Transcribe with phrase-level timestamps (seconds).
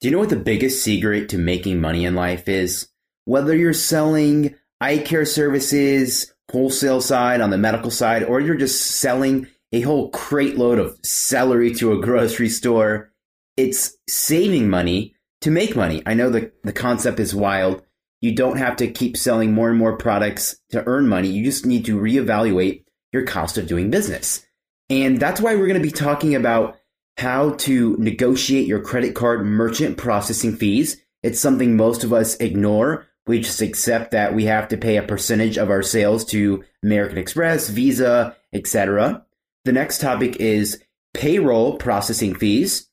[0.00, 2.88] Do you know what the biggest secret to making money in life is?
[3.24, 8.80] Whether you're selling eye care services, wholesale side, on the medical side, or you're just
[8.80, 13.12] selling a whole crate load of celery to a grocery store,
[13.56, 16.00] it's saving money to make money.
[16.06, 17.82] I know the, the concept is wild.
[18.20, 21.28] You don't have to keep selling more and more products to earn money.
[21.28, 24.46] You just need to reevaluate your cost of doing business.
[24.88, 26.76] And that's why we're going to be talking about
[27.18, 31.02] how to negotiate your credit card merchant processing fees.
[31.24, 33.06] It's something most of us ignore.
[33.26, 37.18] We just accept that we have to pay a percentage of our sales to American
[37.18, 39.26] Express, Visa, etc.
[39.64, 42.88] The next topic is payroll processing fees.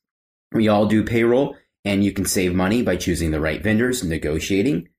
[0.52, 1.56] We all do payroll,
[1.86, 4.90] and you can save money by choosing the right vendors, negotiating.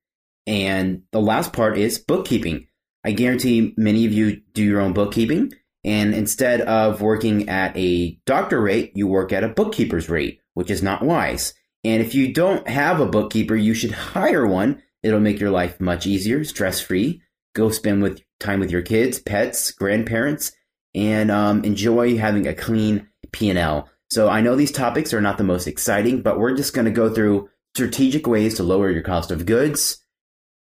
[0.47, 2.69] And the last part is bookkeeping.
[3.05, 5.53] I guarantee many of you do your own bookkeeping.
[5.87, 10.69] And instead of working at a doctor rate, you work at a bookkeeper's rate, which
[10.69, 11.55] is not wise.
[11.85, 14.83] And if you don't have a bookkeeper, you should hire one.
[15.05, 17.23] It'll make your life much easier, stress free.
[17.55, 20.51] Go spend with time with your kids, pets, grandparents,
[20.93, 23.89] and um, enjoy having a clean P&L.
[24.11, 26.91] So I know these topics are not the most exciting, but we're just going to
[26.91, 29.99] go through strategic ways to lower your cost of goods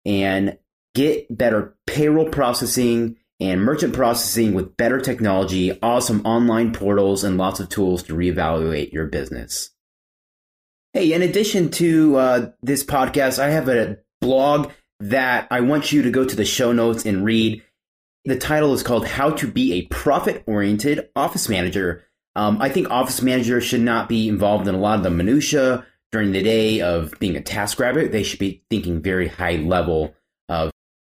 [0.06, 0.58] and
[0.96, 7.60] get better payroll processing and merchant processing with better technology, awesome online portals, and lots
[7.60, 9.72] of tools to reevaluate your business.
[10.94, 16.04] Hey, in addition to uh, this podcast, I have a blog that I want you
[16.04, 17.64] to go to the show notes and read.
[18.26, 22.06] The title is called How to Be a Profit Oriented Office Manager.
[22.36, 25.88] Um, I think office managers should not be involved in a lot of the minutia
[26.12, 28.12] during the day of being a task rabbit.
[28.12, 30.14] They should be thinking very high level
[30.48, 30.72] of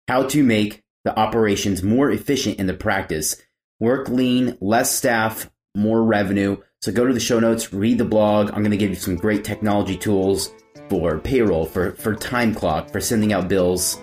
[0.09, 3.41] how to make the operations more efficient in the practice.
[3.79, 6.57] Work lean, less staff, more revenue.
[6.83, 8.49] So go to the show notes, read the blog.
[8.49, 10.53] I'm going to give you some great technology tools
[10.89, 14.01] for payroll, for, for time clock, for sending out bills,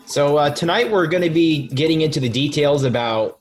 [0.07, 3.36] So uh, tonight we're going to be getting into the details about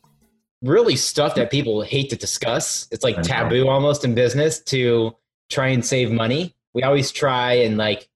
[0.63, 2.89] really stuff that people hate to discuss.
[2.91, 5.15] It's like taboo almost in business to
[5.51, 6.55] try and save money.
[6.75, 8.09] We always try and like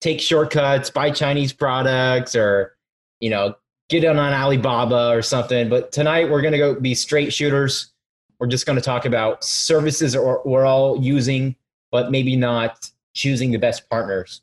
[0.00, 2.76] take shortcuts, buy Chinese products, or
[3.20, 3.54] you know
[3.88, 5.68] get on on Alibaba or something.
[5.68, 7.92] But tonight we're going to go be straight shooters.
[8.38, 11.56] We're just going to talk about services or we're all using,
[11.90, 14.42] but maybe not choosing the best partners.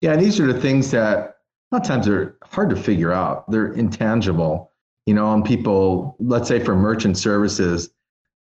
[0.00, 1.38] Yeah, and these are the things that
[1.72, 3.50] a lot of times are hard to figure out.
[3.50, 4.70] They're intangible,
[5.08, 7.88] you know, and people, let's say for merchant services,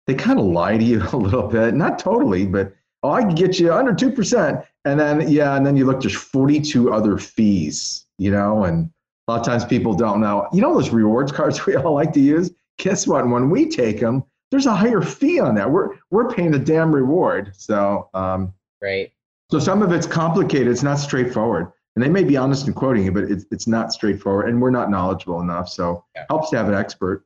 [0.06, 1.74] they kind of lie to you a little bit.
[1.74, 2.74] Not totally, but
[3.04, 4.68] oh, I can get you under 2%.
[4.84, 8.92] And then, yeah, and then you look, there's 42 other fees, you know, and
[9.30, 10.46] a lot of times people don't know.
[10.52, 12.52] You know, those rewards cards we all like to use?
[12.80, 13.26] Guess what?
[13.30, 15.72] When we take them, there's a higher fee on that.
[15.72, 17.54] We're, we're paying the damn reward.
[17.56, 19.10] So, um, right.
[19.52, 20.68] So some of it's complicated.
[20.68, 23.92] It's not straightforward and they may be honest in quoting it, but it's, it's not
[23.92, 25.68] straightforward, and we're not knowledgeable enough.
[25.68, 26.26] So yeah.
[26.30, 27.26] helps to have an expert.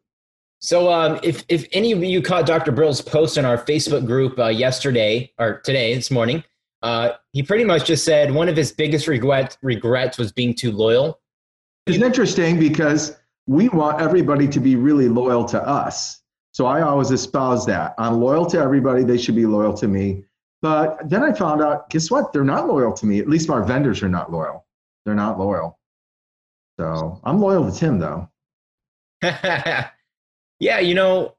[0.60, 2.72] So um, if if any of you caught Dr.
[2.72, 6.42] Brill's post in our Facebook group uh, yesterday or today this morning,
[6.84, 10.72] uh, he pretty much just said one of his biggest regret regrets was being too
[10.72, 11.20] loyal.
[11.86, 13.18] It's interesting because
[13.48, 16.22] we want everybody to be really loyal to us.
[16.54, 17.94] So I always espouse that.
[17.98, 19.04] I'm loyal to everybody.
[19.04, 20.24] They should be loyal to me.
[20.62, 22.34] But then I found out, guess what?
[22.34, 23.20] They're not loyal to me.
[23.20, 24.66] At least our vendors are not loyal.
[25.06, 25.80] They're not loyal.
[26.80, 28.30] So I'm loyal to Tim, though.
[29.24, 29.90] yeah,
[30.80, 31.36] you know,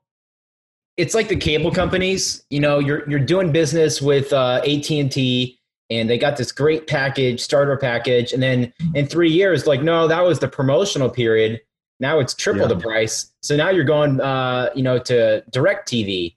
[0.97, 2.45] it's like the cable companies.
[2.51, 5.59] You know, you're you're doing business with uh, AT and T,
[5.91, 10.09] and they got this great package, starter package, and then in three years, like, no,
[10.09, 11.61] that was the promotional period.
[12.01, 12.69] Now it's triple yeah.
[12.69, 13.33] the price.
[13.43, 16.35] So now you're going, uh, you know, to DirecTV.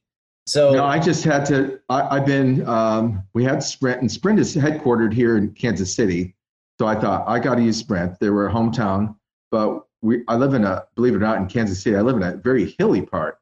[0.47, 1.79] So no, I just had to.
[1.89, 2.65] I, have been.
[2.67, 6.35] Um, we had Sprint, and Sprint is headquartered here in Kansas City.
[6.79, 8.19] So I thought I got to use Sprint.
[8.19, 9.15] They were hometown,
[9.49, 10.23] but we.
[10.27, 11.95] I live in a, believe it or not, in Kansas City.
[11.95, 13.39] I live in a very hilly part,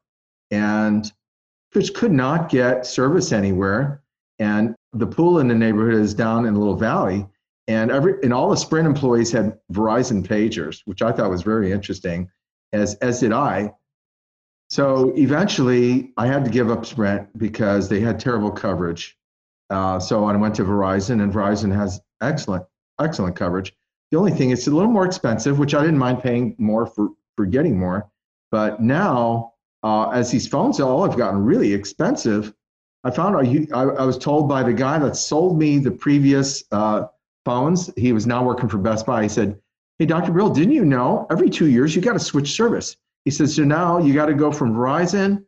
[0.50, 1.10] and
[1.74, 4.02] just could not get service anywhere.
[4.38, 7.26] And the pool in the neighborhood is down in a little valley,
[7.68, 11.70] and every and all the Sprint employees had Verizon pagers, which I thought was very
[11.70, 12.30] interesting,
[12.72, 13.74] as as did I.
[14.74, 19.16] So eventually, I had to give up Sprint because they had terrible coverage.
[19.70, 22.64] Uh, so I went to Verizon, and Verizon has excellent,
[23.00, 23.72] excellent coverage.
[24.10, 26.86] The only thing is, it's a little more expensive, which I didn't mind paying more
[26.86, 28.10] for for getting more.
[28.50, 29.52] But now,
[29.84, 32.52] uh, as these phones all have gotten really expensive,
[33.04, 37.04] I found I, I was told by the guy that sold me the previous uh,
[37.44, 37.92] phones.
[37.96, 39.22] He was now working for Best Buy.
[39.22, 39.56] He said,
[40.00, 40.32] "Hey, Dr.
[40.32, 43.64] Brill, didn't you know every two years you got to switch service?" He says, so
[43.64, 45.44] now you got to go from Verizon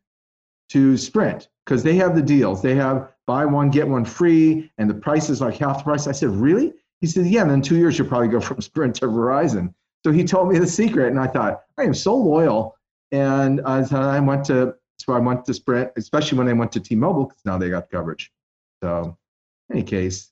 [0.70, 2.62] to Sprint because they have the deals.
[2.62, 6.06] They have buy one, get one free, and the price is like half the price.
[6.06, 6.72] I said, really?
[7.00, 9.74] He said, yeah, and then two years you'll probably go from Sprint to Verizon.
[10.04, 12.76] So he told me the secret, and I thought, I am so loyal.
[13.12, 17.24] And I went to, so I went to Sprint, especially when I went to T-Mobile
[17.24, 18.32] because now they got coverage.
[18.82, 19.16] So,
[19.70, 20.30] any case.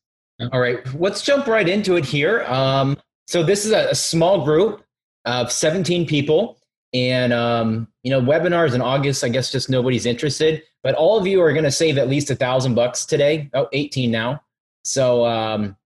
[0.53, 2.43] All right, let's jump right into it here.
[2.45, 2.97] Um,
[3.27, 4.85] so this is a, a small group
[5.25, 6.59] of 17 people
[6.95, 10.63] and um, you know, webinars in August, I guess just nobody's interested.
[10.85, 13.51] But all of you are going to save at least a thousand bucks today.
[13.53, 14.41] Oh, 18 now.
[14.85, 15.77] So um,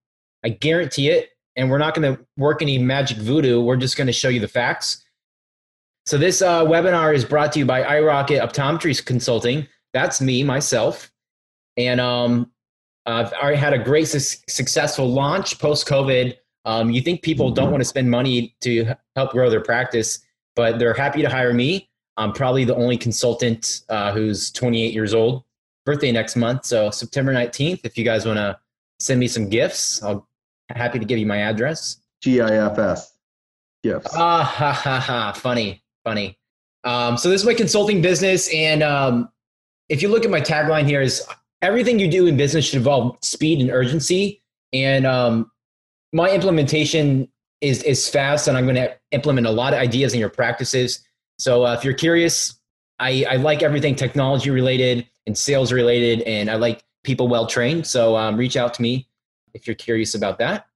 [0.44, 1.30] I guarantee it.
[1.56, 3.60] And we're not going to work any magic voodoo.
[3.60, 5.04] We're just going to show you the facts.
[6.06, 9.66] So this uh, webinar is brought to you by iRocket Optometry Consulting.
[9.92, 11.10] That's me, myself.
[11.76, 12.52] And um,
[13.06, 16.36] I've already had a great su- successful launch post COVID.
[16.64, 20.20] Um, you think people don't want to spend money to help grow their practice?
[20.58, 21.88] But they're happy to hire me.
[22.16, 25.44] I'm probably the only consultant uh, who's 28 years old.
[25.86, 27.80] Birthday next month, so September 19th.
[27.84, 28.58] If you guys want to
[28.98, 30.28] send me some gifts, I'll
[30.70, 32.00] happy to give you my address.
[32.22, 33.14] GIFS
[33.84, 34.10] gifts.
[34.14, 35.32] Ah ha ha ha!
[35.32, 36.36] Funny, funny.
[36.82, 39.28] Um, so this is my consulting business, and um,
[39.88, 41.24] if you look at my tagline here, is
[41.62, 44.42] everything you do in business should involve speed and urgency.
[44.72, 45.52] And um,
[46.12, 47.28] my implementation
[47.60, 51.00] is is fast, and I'm going to implement a lot of ideas in your practices.
[51.38, 52.58] So uh, if you're curious,
[52.98, 57.86] I, I like everything technology related and sales related, and I like people well trained.
[57.86, 59.08] So um, reach out to me
[59.54, 60.66] if you're curious about that.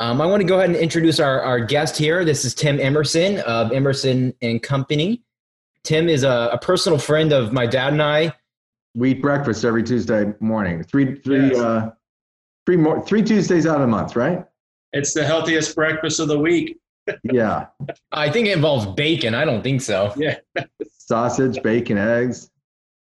[0.00, 2.24] Um, I want to go ahead and introduce our, our guest here.
[2.24, 5.24] This is Tim Emerson of Emerson and Company.
[5.82, 8.32] Tim is a, a personal friend of my dad and I.
[8.94, 10.84] We eat breakfast every Tuesday morning.
[10.84, 11.58] Three, three, yes.
[11.58, 11.90] uh,
[12.66, 14.44] three more, three Tuesdays out of the month, right?
[14.92, 16.78] It's the healthiest breakfast of the week.
[17.22, 17.66] yeah.
[18.12, 19.34] I think it involves bacon.
[19.34, 20.12] I don't think so.
[20.16, 20.36] Yeah.
[20.98, 22.50] Sausage, bacon, eggs.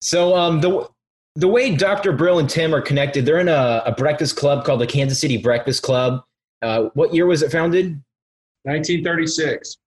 [0.01, 0.89] So um, the
[1.35, 2.11] the way Dr.
[2.11, 5.37] Brill and Tim are connected, they're in a, a breakfast club called the Kansas City
[5.37, 6.23] Breakfast Club.
[6.61, 8.01] Uh, what year was it founded?
[8.63, 9.77] 1936.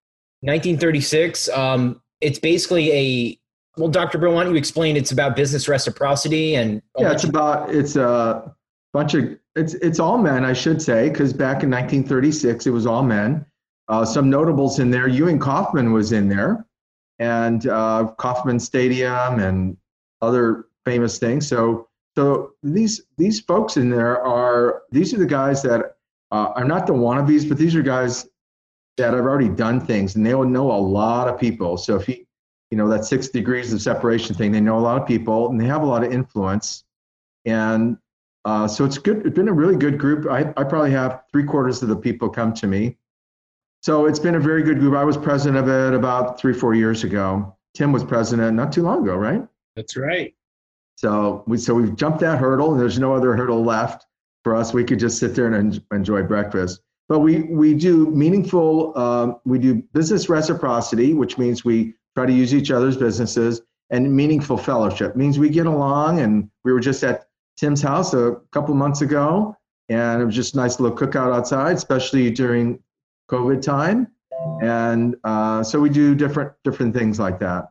[0.40, 1.48] 1936.
[1.50, 3.38] Um, it's basically a
[3.78, 4.18] well, Dr.
[4.18, 4.96] Brill, why don't you explain?
[4.96, 8.54] It's about business reciprocity and yeah, it's about it's a
[8.92, 12.86] bunch of it's it's all men, I should say, because back in 1936 it was
[12.86, 13.44] all men.
[13.88, 15.08] Uh, some notables in there.
[15.08, 16.66] Ewing Kauffman was in there,
[17.18, 19.76] and uh, Kauffman Stadium and
[20.20, 21.48] other famous things.
[21.48, 25.96] So so these these folks in there are these are the guys that
[26.30, 28.28] uh, are not the wannabes, but these are guys
[28.98, 31.78] that have already done things, and they will know a lot of people.
[31.78, 32.24] So if you
[32.70, 35.58] you know that six degrees of separation thing, they know a lot of people, and
[35.58, 36.84] they have a lot of influence.
[37.44, 37.96] And
[38.46, 39.26] uh, so it's good.
[39.26, 40.30] It's been a really good group.
[40.30, 42.96] I, I probably have three quarters of the people come to me.
[43.82, 44.94] So it's been a very good group.
[44.94, 47.56] I was president of it about three, four years ago.
[47.74, 49.44] Tim was president not too long ago, right?
[49.74, 50.32] That's right.
[50.94, 52.76] So we so we've jumped that hurdle.
[52.76, 54.06] There's no other hurdle left
[54.44, 54.72] for us.
[54.72, 56.80] We could just sit there and enjoy breakfast.
[57.08, 58.96] But we we do meaningful.
[58.96, 64.14] Um, we do business reciprocity, which means we try to use each other's businesses, and
[64.14, 66.20] meaningful fellowship means we get along.
[66.20, 67.25] And we were just at
[67.56, 69.56] Tim's house a couple months ago,
[69.88, 72.78] and it was just a nice little cookout outside, especially during
[73.30, 74.08] COVID time.
[74.62, 77.70] And uh, so we do different different things like that.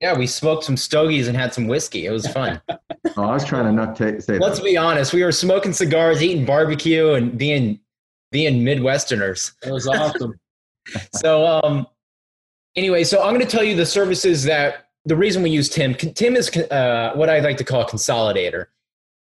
[0.00, 2.06] Yeah, we smoked some stogies and had some whiskey.
[2.06, 2.60] It was fun.
[3.14, 4.64] Oh, I was trying to not ta- say Let's that.
[4.64, 5.12] be honest.
[5.12, 7.78] We were smoking cigars, eating barbecue, and being
[8.30, 9.52] being Midwesterners.
[9.66, 10.34] It was awesome.
[11.14, 11.86] So, um,
[12.74, 15.94] anyway, so I'm going to tell you the services that the reason we use Tim.
[15.94, 18.66] Tim is uh, what I like to call a consolidator.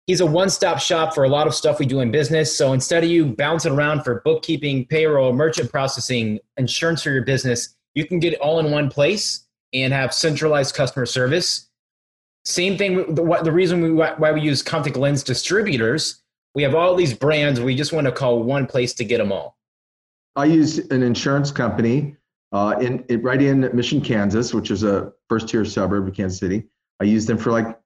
[0.09, 2.57] He's a one-stop shop for a lot of stuff we do in business.
[2.57, 7.77] So instead of you bouncing around for bookkeeping, payroll, merchant processing, insurance for your business,
[7.95, 11.69] you can get it all in one place and have centralized customer service.
[12.47, 13.15] Same thing.
[13.15, 16.23] The, the reason we, why we use contact lens distributors,
[16.55, 17.61] we have all these brands.
[17.61, 19.59] We just want to call one place to get them all.
[20.37, 22.17] I use an insurance company
[22.53, 26.39] uh, in, in right in Mission, Kansas, which is a first tier suburb of Kansas
[26.39, 26.65] City.
[26.99, 27.79] I used them for like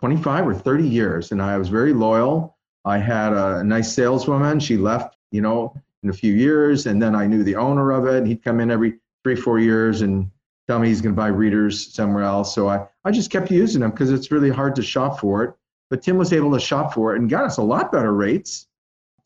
[0.00, 2.56] 25 or 30 years, and I was very loyal.
[2.84, 4.60] I had a nice saleswoman.
[4.60, 8.06] She left, you know, in a few years, and then I knew the owner of
[8.06, 8.16] it.
[8.16, 10.30] And he'd come in every three, four years and
[10.68, 12.54] tell me he's going to buy readers somewhere else.
[12.54, 15.54] So I, I just kept using them because it's really hard to shop for it.
[15.90, 18.66] But Tim was able to shop for it and got us a lot better rates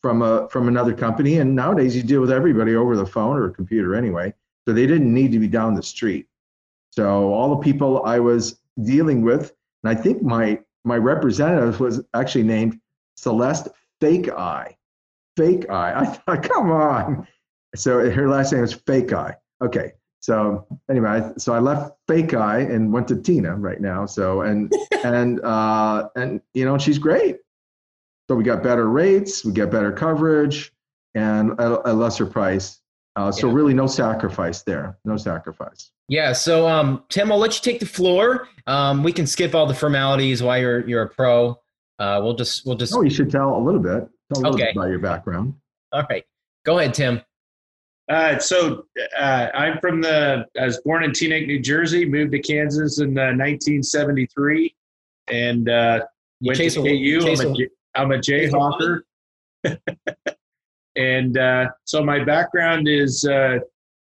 [0.02, 1.38] from a from another company.
[1.38, 4.34] And nowadays you deal with everybody over the phone or computer anyway,
[4.66, 6.26] so they didn't need to be down the street.
[6.90, 12.02] So all the people I was dealing with, and I think my my representative was
[12.14, 12.80] actually named
[13.16, 13.68] Celeste
[14.00, 14.76] Fake Eye.
[15.36, 15.92] Fake Eye.
[16.00, 17.26] I thought, come on.
[17.74, 19.34] So her last name is Fake Eye.
[19.62, 19.92] Okay.
[20.20, 24.06] So anyway, so I left Fake Eye and went to Tina right now.
[24.06, 24.72] So and
[25.04, 27.36] and uh, and you know she's great.
[28.28, 30.72] So we got better rates, we get better coverage,
[31.14, 32.80] and a, a lesser price.
[33.16, 33.54] Uh, so Yeah.
[33.54, 34.98] really, no sacrifice there.
[35.04, 35.90] No sacrifice.
[36.08, 36.32] Yeah.
[36.32, 38.48] So, um, Tim, I'll let you take the floor.
[38.66, 41.58] Um, we can skip all the formalities while you're you're a pro.
[41.98, 44.08] Uh, we'll just we'll just Oh, you should tell a little bit.
[44.32, 44.64] Tell a little Okay.
[44.64, 45.54] bit about your background.
[45.92, 46.24] all right.
[46.64, 47.20] Go ahead, Tim.
[48.10, 48.84] Uh, so
[49.18, 50.46] uh, I'm from the.
[50.58, 52.04] I was born in Teaneck, New Jersey.
[52.06, 54.74] Moved to Kansas in uh, 1973,
[55.30, 56.00] and uh,
[56.40, 57.20] You went chase to a- KU.
[57.20, 59.00] chase I'm a- a, J- I'm a Jayhawker.
[60.96, 63.58] and uh, so my background is uh,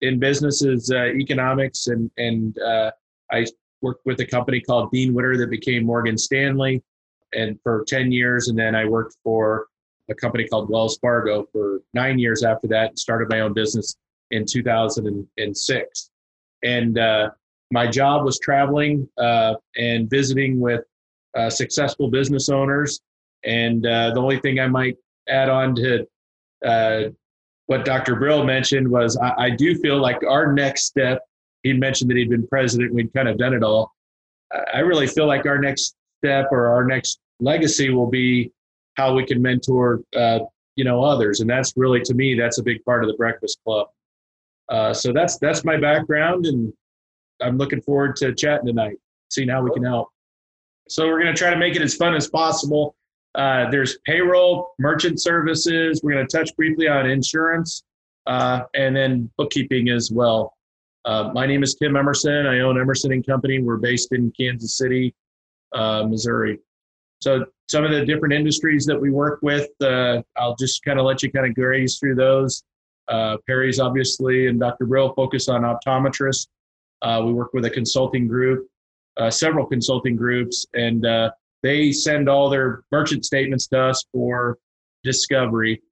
[0.04, 2.90] in business is uh, economics, and and uh,
[3.32, 3.46] I
[3.80, 6.82] worked with a company called Dean Witter that became Morgan Stanley,
[7.32, 9.66] and for 10 years, and then I worked for
[10.10, 13.96] a company called Wells Fargo for nine years after that, and started my own business
[14.30, 16.10] in 2006.
[16.62, 17.30] And uh,
[17.70, 20.82] my job was traveling uh, and visiting with
[21.34, 23.00] uh, successful business owners.
[23.44, 24.96] And the only thing I might
[25.28, 26.06] add on to
[27.66, 28.16] what Dr.
[28.16, 31.22] Brill mentioned was I, I do feel like our next step,
[31.62, 33.92] he mentioned that he'd been president, we'd kind of done it all.
[34.72, 38.52] I- really feel like our next step or our next legacy will be
[38.96, 40.40] how we can mentor, uh,
[40.76, 41.40] you know, others.
[41.40, 43.88] And that's really, to me, that's a big part of the Breakfast Club.
[44.68, 46.72] Uh, so that's that's my background, and
[47.42, 48.96] I'm looking forward to chatting tonight,
[49.30, 50.08] seeing how we can help.
[50.88, 52.94] So we're going to try to make it as fun as possible.
[53.34, 56.00] Uh, there's payroll, merchant services.
[56.02, 57.82] We're going to touch briefly on insurance,
[58.26, 60.54] uh, and then bookkeeping as well.
[61.04, 62.46] Uh, my name is Tim Emerson.
[62.46, 63.60] I own Emerson and Company.
[63.60, 65.14] We're based in Kansas City,
[65.72, 66.60] uh, Missouri.
[67.20, 71.04] So some of the different industries that we work with, uh, I'll just kind of
[71.04, 72.62] let you kind of graze through those.
[73.08, 74.86] Uh, Perry's obviously and Dr.
[74.86, 76.46] Brill focus on optometrists.
[77.02, 78.66] We work with a consulting group,
[79.28, 81.04] several consulting groups, and
[81.64, 84.58] they send all their merchant statements to us for
[85.02, 85.82] discovery.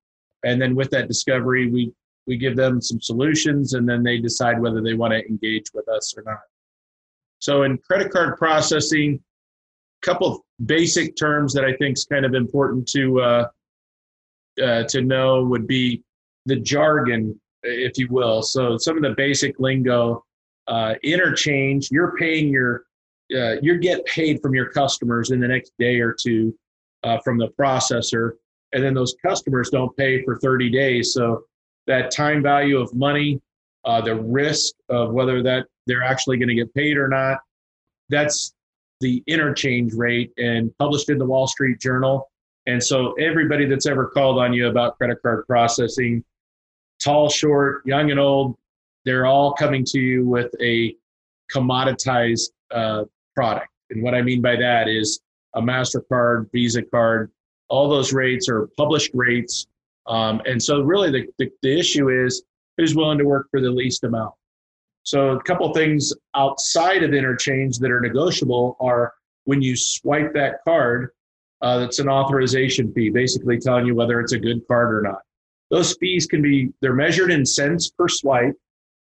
[0.45, 1.93] And then with that discovery, we
[2.29, 5.89] we give them some solutions, and then they decide whether they want to engage with
[5.89, 6.39] us or not.
[7.41, 9.19] So in credit card processing,
[10.03, 13.49] a couple of basic terms that I think is kind of important to uh,
[14.63, 16.05] uh, to know would be
[16.47, 18.43] the jargon, if you will.
[18.43, 20.25] So some of the basic lingo,
[20.69, 21.89] uh, interchange.
[21.91, 22.85] You're paying your,
[23.35, 26.55] uh, you get paid from your customers in the next day or two
[27.05, 28.33] uh, from the processor,
[28.73, 31.13] and then those customers don't pay for 30 days.
[31.13, 31.45] So
[31.87, 33.41] that time value of money,
[33.85, 37.39] uh, the risk of whether that they're actually going to get paid or not,
[38.09, 38.55] that's
[39.01, 42.31] the interchange rate and published in the Wall Street Journal.
[42.67, 46.23] And so everybody that's ever called on you about credit card processing,
[47.03, 48.57] tall, short, young and old,
[49.05, 50.95] they're all coming to you with a
[51.53, 53.69] commoditized uh, product.
[53.91, 55.21] And what I mean by that is
[55.55, 57.31] a MasterCard, Visa card,
[57.69, 59.67] all those rates are published rates.
[60.07, 62.43] Um, and so really the, the, the issue is
[62.77, 64.35] who's willing to work for the least amount.
[65.05, 69.15] So a couple things outside of interchange that are negotiable are
[69.45, 71.11] when you swipe that card,
[71.61, 75.23] uh, that's an authorization fee, basically telling you whether it's a good card or not.
[75.71, 78.55] Those fees can be they're measured in cents per swipe,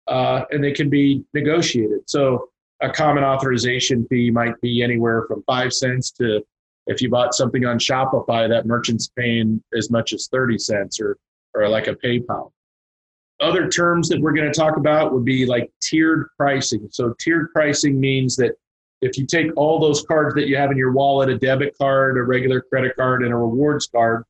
[0.08, 2.10] uh, and they can be negotiated.
[2.10, 2.50] So
[2.82, 6.44] a common authorization fee might be anywhere from five cents to
[6.88, 11.18] if you bought something on Shopify, that merchant's paying as much as 30 cents or,
[11.56, 12.52] or like a PayPal.
[13.42, 16.88] Other terms that we're going to talk about would be like tiered pricing.
[16.92, 18.52] So, tiered pricing means that
[19.02, 22.18] if you take all those cards that you have in your wallet a debit card,
[22.18, 24.24] a regular credit card, and a rewards card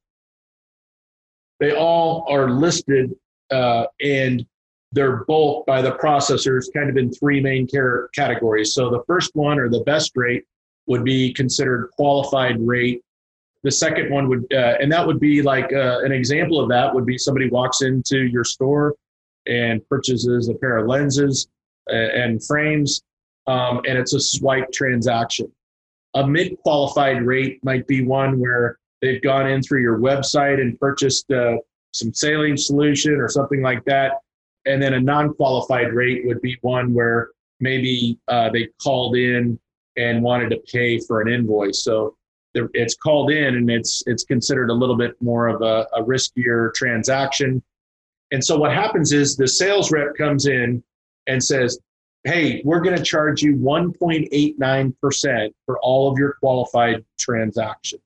[1.59, 3.13] they all are listed
[3.51, 4.45] uh, and
[4.95, 7.67] they're bulked by the processors kind of in three main
[8.15, 8.73] categories.
[8.73, 10.45] So the first one or the best rate
[10.87, 13.01] would be considered qualified rate.
[13.63, 16.95] The second one would, uh, and that would be like uh, an example of that
[16.95, 18.95] would be somebody walks into your store
[19.47, 21.47] and purchases a pair of lenses
[21.87, 23.03] and frames,
[23.47, 25.51] um, and it's a swipe transaction.
[26.13, 30.79] A mid qualified rate might be one where they've gone in through your website and
[30.79, 31.57] purchased uh,
[31.91, 34.13] some saline solution or something like that.
[34.65, 37.29] And then a non qualified rate would be one where
[37.59, 39.59] maybe uh, they called in
[39.97, 41.83] and wanted to pay for an invoice.
[41.83, 42.15] So
[42.53, 46.73] it's called in and it's it's considered a little bit more of a, a riskier
[46.73, 47.61] transaction.
[48.31, 50.83] And so what happens is the sales rep comes in
[51.27, 51.77] and says,
[52.23, 58.01] "Hey, we're going to charge you 1.89% for all of your qualified transactions."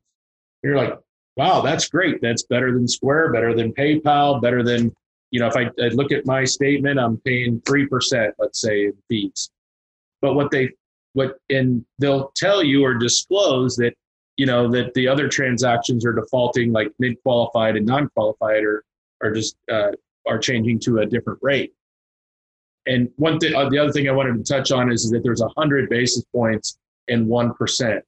[0.63, 0.97] you're like,
[1.35, 2.21] wow, that's great.
[2.21, 4.93] That's better than Square, better than PayPal, better than,
[5.31, 8.93] you know, if I, I look at my statement, I'm paying 3%, let's say, in
[9.07, 9.51] fees.
[10.21, 10.69] But what they,
[11.13, 13.93] what, and they'll tell you or disclose that,
[14.38, 18.83] you know, that the other transactions are defaulting like mid qualified and non qualified or,
[19.21, 19.91] are just, uh,
[20.27, 21.74] are changing to a different rate.
[22.86, 25.24] And one thing, uh, the other thing I wanted to touch on is, is that
[25.24, 28.01] there's 100 basis points in 1%.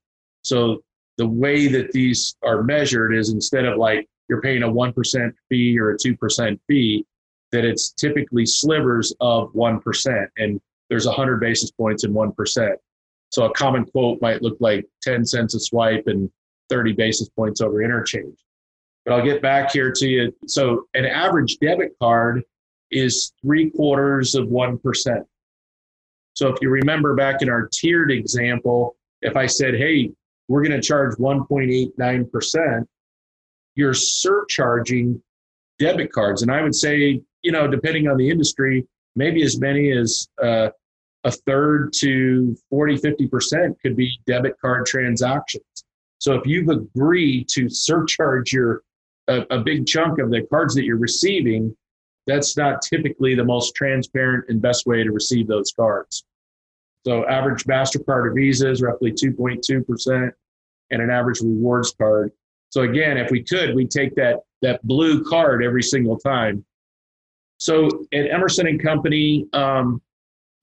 [0.44, 0.82] So
[1.18, 5.78] the way that these are measured is instead of like you're paying a 1% fee
[5.78, 7.06] or a 2% fee,
[7.52, 10.28] that it's typically slivers of 1%.
[10.38, 12.76] And there's 100 basis points in 1%.
[13.30, 16.30] So a common quote might look like 10 cents a swipe and
[16.70, 18.38] 30 basis points over interchange.
[19.06, 20.36] But I'll get back here to you.
[20.48, 22.44] So an average debit card
[22.92, 25.26] is three quarters of 1%.
[26.34, 30.12] So if you remember back in our tiered example, if I said, hey,
[30.48, 32.86] we're going to charge 1.89%,
[33.76, 35.22] you're surcharging
[35.80, 36.42] debit cards.
[36.42, 40.70] And I would say, you know, depending on the industry, maybe as many as uh,
[41.24, 45.64] a third to 40, 50% could be debit card transactions.
[46.20, 48.84] So if you've agreed to surcharge your
[49.28, 51.76] a, a big chunk of the cards that you're receiving,
[52.28, 56.24] that's not typically the most transparent and best way to receive those cards.
[57.06, 60.32] So average MasterCard or Visa is roughly 2.2%
[60.92, 62.32] and an average rewards card.
[62.70, 66.64] So again, if we could, we'd take that, that blue card every single time.
[67.62, 70.02] So at Emerson and Company, um,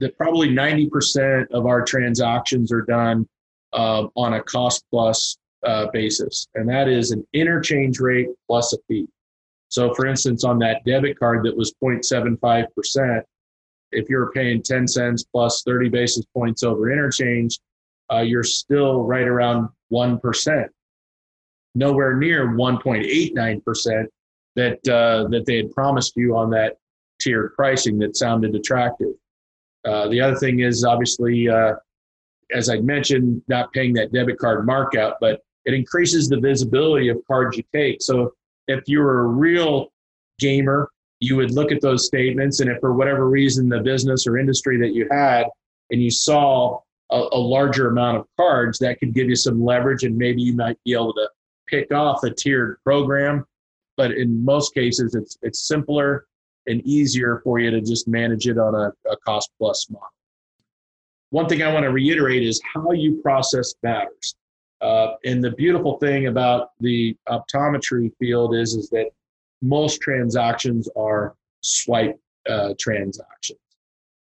[0.01, 3.25] that probably 90% of our transactions are done
[3.71, 8.77] uh, on a cost plus uh, basis, and that is an interchange rate plus a
[8.89, 9.07] fee.
[9.69, 13.21] So, for instance, on that debit card that was 0.75%,
[13.93, 17.59] if you're paying 10 cents plus 30 basis points over interchange,
[18.11, 20.65] uh, you're still right around 1%,
[21.75, 24.05] nowhere near 1.89%
[24.57, 26.75] that, uh, that they had promised you on that
[27.19, 29.13] tiered pricing that sounded attractive.
[29.85, 31.73] Uh, the other thing is obviously, uh,
[32.53, 37.17] as I mentioned, not paying that debit card markup, but it increases the visibility of
[37.27, 38.01] cards you take.
[38.01, 38.33] So
[38.67, 39.91] if you're a real
[40.39, 44.37] gamer you would look at those statements and if for whatever reason the business or
[44.37, 45.45] industry that you had
[45.91, 46.79] and you saw
[47.11, 50.55] a, a, larger amount of cards that could give you some leverage and maybe you
[50.55, 51.29] might be able to
[51.67, 53.45] pick off a tiered program
[53.97, 56.25] but in most cases it's it's simpler
[56.69, 60.07] and easier for you to just manage it on a, a cost plus model
[61.31, 64.35] one thing i want to reiterate is how you process matters
[64.81, 69.07] uh, and the beautiful thing about the optometry field is is that
[69.61, 72.17] most transactions are swipe
[72.49, 73.59] uh, transactions.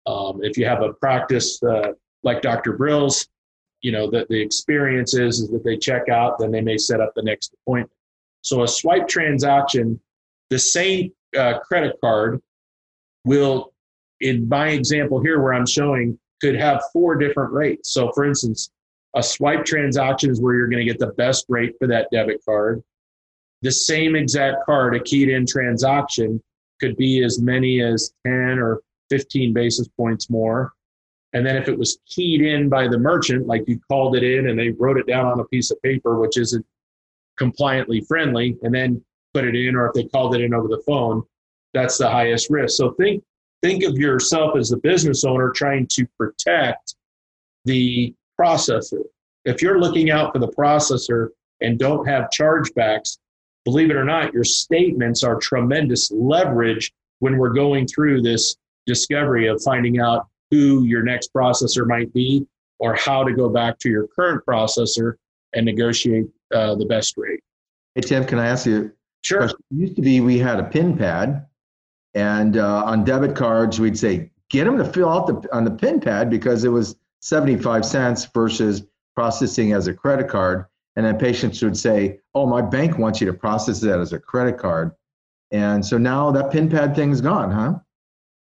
[0.06, 2.74] Um, if you have a practice uh, like Dr.
[2.74, 3.28] Brill's,
[3.82, 7.00] you know, the, the experience is, is that they check out, then they may set
[7.00, 7.92] up the next appointment.
[8.42, 10.00] So a swipe transaction,
[10.50, 12.40] the same uh, credit card
[13.24, 13.72] will,
[14.20, 17.92] in my example here where I'm showing, could have four different rates.
[17.92, 18.70] So for instance,
[19.14, 22.44] a swipe transaction is where you're going to get the best rate for that debit
[22.44, 22.82] card
[23.62, 26.42] the same exact card, a keyed in transaction,
[26.80, 30.72] could be as many as 10 or 15 basis points more.
[31.32, 34.48] And then if it was keyed in by the merchant, like you called it in
[34.48, 36.64] and they wrote it down on a piece of paper, which isn't
[37.38, 39.04] compliantly friendly, and then
[39.36, 41.22] put it in, or if they called it in over the phone,
[41.74, 42.76] that's the highest risk.
[42.76, 43.22] So think
[43.62, 46.94] think of yourself as the business owner trying to protect
[47.66, 49.02] the processor.
[49.44, 51.28] If you're looking out for the processor
[51.60, 53.18] and don't have chargebacks,
[53.64, 59.48] believe it or not, your statements are tremendous leverage when we're going through this discovery
[59.48, 62.46] of finding out who your next processor might be
[62.78, 65.14] or how to go back to your current processor
[65.54, 67.40] and negotiate uh, the best rate.
[67.94, 68.92] Hey, Tim, can I ask you?
[69.26, 69.42] Sure.
[69.42, 71.46] It used to be we had a pin pad,
[72.14, 75.70] and uh, on debit cards, we'd say, get them to fill out the, on the
[75.70, 78.84] pin pad because it was 75 cents versus
[79.16, 80.66] processing as a credit card.
[80.94, 84.18] And then patients would say, oh, my bank wants you to process that as a
[84.20, 84.92] credit card.
[85.50, 87.74] And so now that pin pad thing's gone, huh?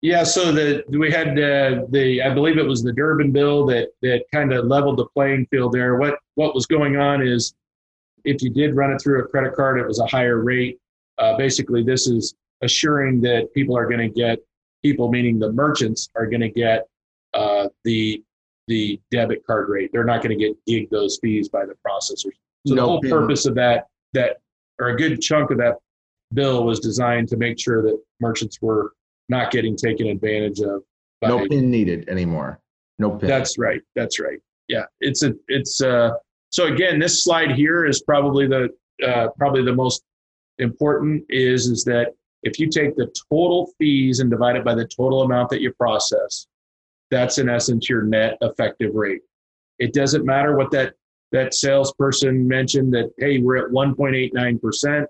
[0.02, 3.90] Yeah, so the we had uh, the I believe it was the Durbin bill that
[4.02, 5.98] that kind of leveled the playing field there.
[5.98, 7.54] What what was going on is
[8.26, 10.80] if you did run it through a credit card, it was a higher rate.
[11.18, 14.40] Uh, basically, this is assuring that people are going to get
[14.84, 16.88] people, meaning the merchants, are going to get
[17.34, 18.24] uh, the
[18.68, 19.90] the debit card rate.
[19.92, 22.36] They're not going to get gig those fees by the processors.
[22.66, 24.38] So the whole purpose of that that
[24.80, 25.76] or a good chunk of that
[26.34, 28.94] bill was designed to make sure that merchants were
[29.30, 30.84] not getting taken advantage of.
[31.22, 32.60] By, no pin needed anymore.
[33.00, 33.30] No pin.
[33.30, 33.82] That's right.
[33.96, 34.40] That's right.
[34.68, 36.12] Yeah, it's a it's uh
[36.52, 38.70] so again this slide here is probably the
[39.06, 40.04] uh, probably the most
[40.60, 44.86] important is is that if you take the total fees and divide it by the
[44.86, 46.48] total amount that you process,
[47.12, 49.22] that's in essence your net effective rate.
[49.78, 50.94] It doesn't matter what that
[51.32, 55.08] that salesperson mentioned that hey we're at 1.89 percent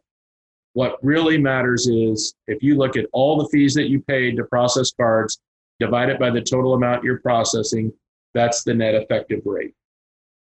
[0.73, 4.43] what really matters is if you look at all the fees that you paid to
[4.45, 5.39] process cards,
[5.79, 7.91] divide it by the total amount you're processing,
[8.33, 9.73] that's the net effective rate.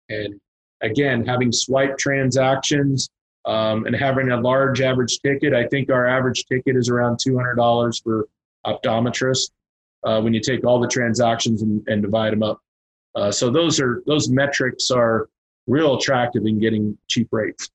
[0.08, 0.40] And
[0.82, 3.08] again, having swipe transactions
[3.44, 8.02] um, and having a large average ticket, I think our average ticket is around $200
[8.02, 8.28] for
[8.66, 9.50] optometrists
[10.04, 12.60] uh, when you take all the transactions and, and divide them up.
[13.14, 15.28] Uh, so those are those metrics are
[15.66, 17.70] real attractive in getting cheap rates.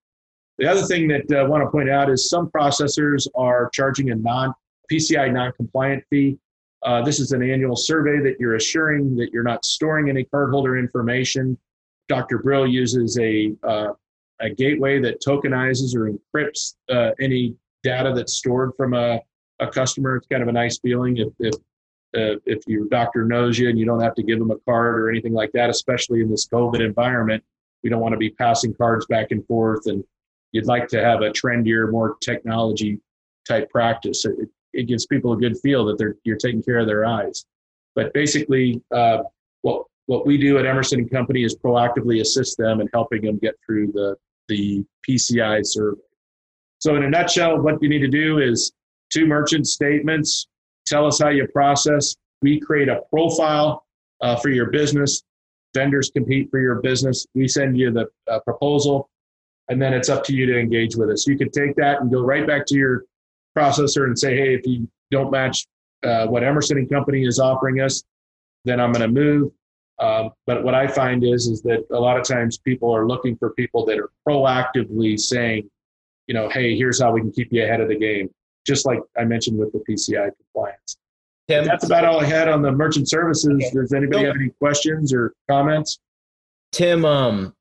[0.59, 4.11] The other thing that uh, I want to point out is some processors are charging
[4.11, 4.53] a non
[4.91, 6.37] PCI non-compliant fee.
[6.83, 10.79] Uh, this is an annual survey that you're assuring that you're not storing any cardholder
[10.79, 11.57] information.
[12.11, 12.39] Dr.
[12.39, 13.93] Brill uses a uh,
[14.41, 19.21] a gateway that tokenizes or encrypts uh, any data that's stored from a,
[19.59, 20.17] a customer.
[20.17, 21.53] It's kind of a nice feeling if if
[22.17, 24.99] uh, if your doctor knows you and you don't have to give them a card
[24.99, 27.41] or anything like that, especially in this COVID environment.
[27.81, 30.03] We don't want to be passing cards back and forth and
[30.51, 32.99] you'd like to have a trendier, more technology
[33.47, 34.25] type practice.
[34.25, 37.45] It, it gives people a good feel that they're you're taking care of their eyes.
[37.95, 39.23] But basically, uh,
[39.61, 43.37] what what we do at Emerson and Company is proactively assist them in helping them
[43.37, 44.17] get through the
[44.49, 46.01] the PCI survey.
[46.79, 48.73] So, in a nutshell, what you need to do is
[49.09, 50.47] two merchant statements.
[50.85, 52.17] Tell us how you process.
[52.41, 53.85] We create a profile
[54.19, 55.23] uh, for your business.
[55.73, 57.25] Vendors compete for your business.
[57.33, 59.09] We send you the uh, proposal
[59.69, 61.25] and then it's up to you to engage with us.
[61.25, 63.05] You can take that and go right back to your
[63.57, 65.65] processor and say, hey, if you don't match
[66.03, 68.03] uh, what Emerson and Company is offering us,
[68.65, 69.51] then I'm going to move.
[70.01, 73.37] Um, but what I find is is that a lot of times people are looking
[73.37, 75.69] for people that are proactively saying,
[76.27, 78.29] you know, hey, here's how we can keep you ahead of the game.
[78.65, 80.97] Just like I mentioned with the PCI compliance.
[81.47, 83.51] Tim, That's about all I had on the merchant services.
[83.51, 83.69] Okay.
[83.73, 85.99] Does anybody have any questions or comments?
[86.71, 87.53] Tim, um,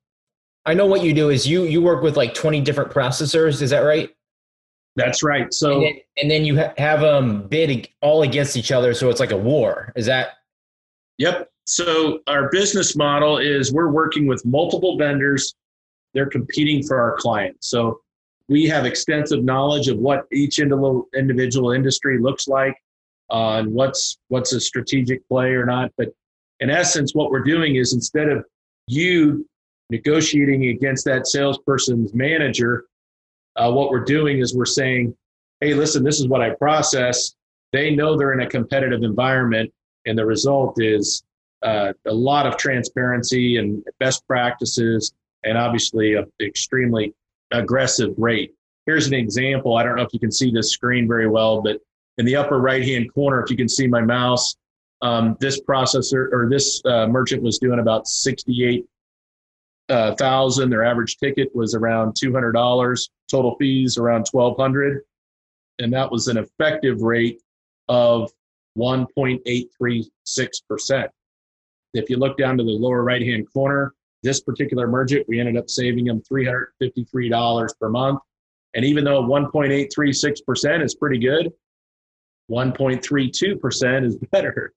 [0.65, 3.61] I know what you do is you you work with like 20 different processors.
[3.61, 4.09] Is that right?
[4.95, 5.53] That's right.
[5.53, 9.09] So and then, and then you ha- have them bid all against each other, so
[9.09, 9.91] it's like a war.
[9.95, 10.39] Is that?
[11.17, 11.50] Yep.
[11.71, 15.55] So our business model is we're working with multiple vendors.
[16.13, 17.69] They're competing for our clients.
[17.69, 18.01] So
[18.49, 22.75] we have extensive knowledge of what each individual industry looks like,
[23.29, 25.93] uh, and what's what's a strategic play or not.
[25.95, 26.09] But
[26.59, 28.43] in essence, what we're doing is instead of
[28.87, 29.47] you
[29.89, 32.83] negotiating against that salesperson's manager,
[33.55, 35.15] uh, what we're doing is we're saying,
[35.61, 37.33] hey, listen, this is what I process.
[37.71, 39.71] They know they're in a competitive environment,
[40.05, 41.23] and the result is
[41.63, 47.13] uh, a lot of transparency and best practices, and obviously an extremely
[47.51, 48.53] aggressive rate.
[48.85, 49.75] Here's an example.
[49.75, 51.79] I don't know if you can see this screen very well, but
[52.17, 54.55] in the upper right hand corner, if you can see my mouse,
[55.01, 58.85] um, this processor or this uh, merchant was doing about 68
[59.91, 60.69] uh, thousand.
[60.69, 63.09] Their average ticket was around two hundred dollars.
[63.29, 65.03] Total fees around twelve hundred,
[65.79, 67.41] and that was an effective rate
[67.89, 68.31] of
[68.73, 71.11] one point eight three six percent.
[71.93, 75.57] If you look down to the lower right hand corner, this particular merchant, we ended
[75.57, 78.19] up saving them three hundred fifty three dollars per month.
[78.73, 81.51] And even though one point eight three six percent is pretty good,
[82.47, 84.73] one point three two percent is better.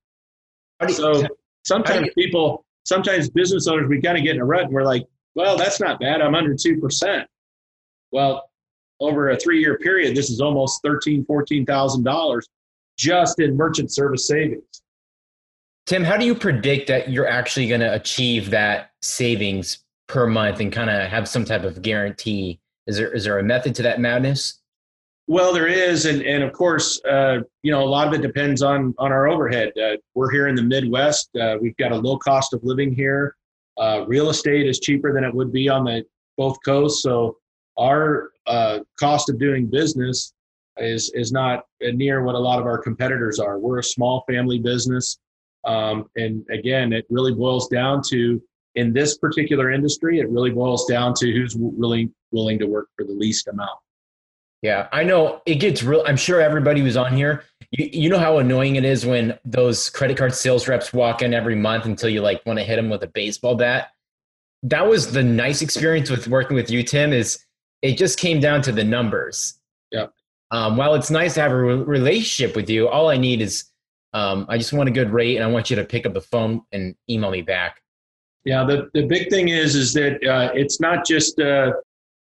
[0.89, 1.23] So
[1.65, 5.05] sometimes people sometimes business owners we kind of get in a rut and we're like,
[5.35, 6.21] well, that's not bad.
[6.21, 7.29] I'm under two percent.
[8.13, 8.49] Well,
[9.01, 12.49] over a three-year period, this is almost thirteen, fourteen thousand dollars
[12.97, 14.74] just in merchant service savings.
[15.87, 20.61] Tim, how do you predict that you're actually going to achieve that savings per month
[20.61, 22.59] and kind of have some type of guarantee?
[22.87, 24.61] Is there is there a method to that madness?
[25.27, 28.63] Well, there is, and and of course, uh, you know, a lot of it depends
[28.63, 29.73] on on our overhead.
[29.77, 31.29] Uh, we're here in the Midwest.
[31.37, 33.37] Uh, we've got a low cost of living here.
[33.77, 36.05] Uh, real estate is cheaper than it would be on the
[36.37, 37.37] both coasts, so
[37.79, 40.33] our uh, cost of doing business
[40.79, 43.59] is is not near what a lot of our competitors are.
[43.59, 45.19] We're a small family business,
[45.67, 48.43] um, and again, it really boils down to
[48.75, 53.05] in this particular industry, it really boils down to who's really willing to work for
[53.05, 53.79] the least amount.
[54.63, 56.03] Yeah, I know it gets real.
[56.07, 59.91] I'm sure everybody who's on here, you, you know how annoying it is when those
[59.91, 62.89] credit card sales reps walk in every month until you like want to hit them
[62.89, 63.91] with a baseball bat.
[64.63, 67.13] That was the nice experience with working with you, Tim.
[67.13, 67.45] Is
[67.85, 69.61] it just came down to the numbers.
[69.93, 70.07] Yeah.
[70.51, 73.67] Um, while it's nice to have a re- relationship with you, all I need is
[74.15, 76.21] um, I just want a good rate, and I want you to pick up the
[76.21, 77.83] phone and email me back.
[78.45, 81.73] Yeah, the, the big thing is is that uh, it's not just uh,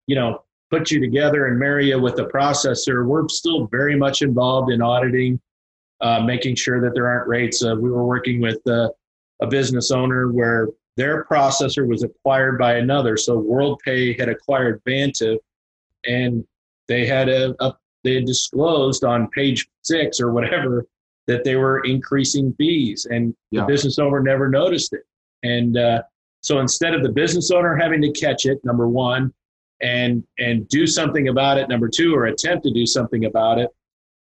[0.07, 3.05] you know put you together and marry you with a processor.
[3.05, 5.39] We're still very much involved in auditing,
[6.01, 7.63] uh, making sure that there aren't rates.
[7.63, 8.89] Uh, we were working with uh,
[9.41, 13.17] a business owner where their processor was acquired by another.
[13.17, 15.37] So WorldPay had acquired Vantiv,
[16.05, 16.45] and
[16.87, 17.73] they had a, a
[18.05, 20.85] they had disclosed on page six or whatever
[21.27, 23.62] that they were increasing fees, and yeah.
[23.62, 25.03] the business owner never noticed it.
[25.43, 26.03] And uh,
[26.41, 29.33] so instead of the business owner having to catch it, number one,
[29.81, 33.69] and and do something about it, number two, or attempt to do something about it,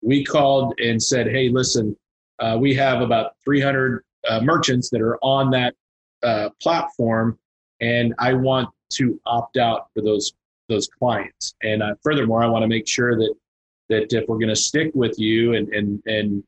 [0.02, 1.96] we called and said, hey, listen,
[2.40, 5.74] uh, we have about 300 uh, merchants that are on that
[6.24, 7.38] uh, platform,
[7.82, 10.34] and I want to opt out for those
[10.68, 11.56] those clients.
[11.64, 13.34] And uh, furthermore, I want to make sure that
[13.90, 16.44] that if we're going to stick with you and and and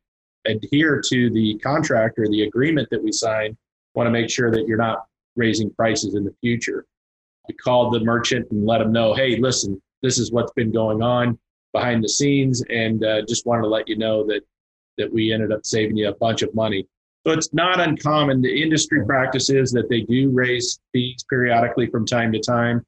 [0.46, 3.58] adhere to the contract or the agreement that we signed,
[3.94, 6.86] want to make sure that you're not raising prices in the future.
[7.48, 11.02] We called the merchant and let them know, hey, listen, this is what's been going
[11.02, 11.38] on
[11.74, 14.42] behind the scenes, and uh, just wanted to let you know that
[14.98, 16.86] that we ended up saving you a bunch of money.
[17.26, 18.42] So it's not uncommon.
[18.42, 22.86] The industry practice is that they do raise fees periodically from time to time.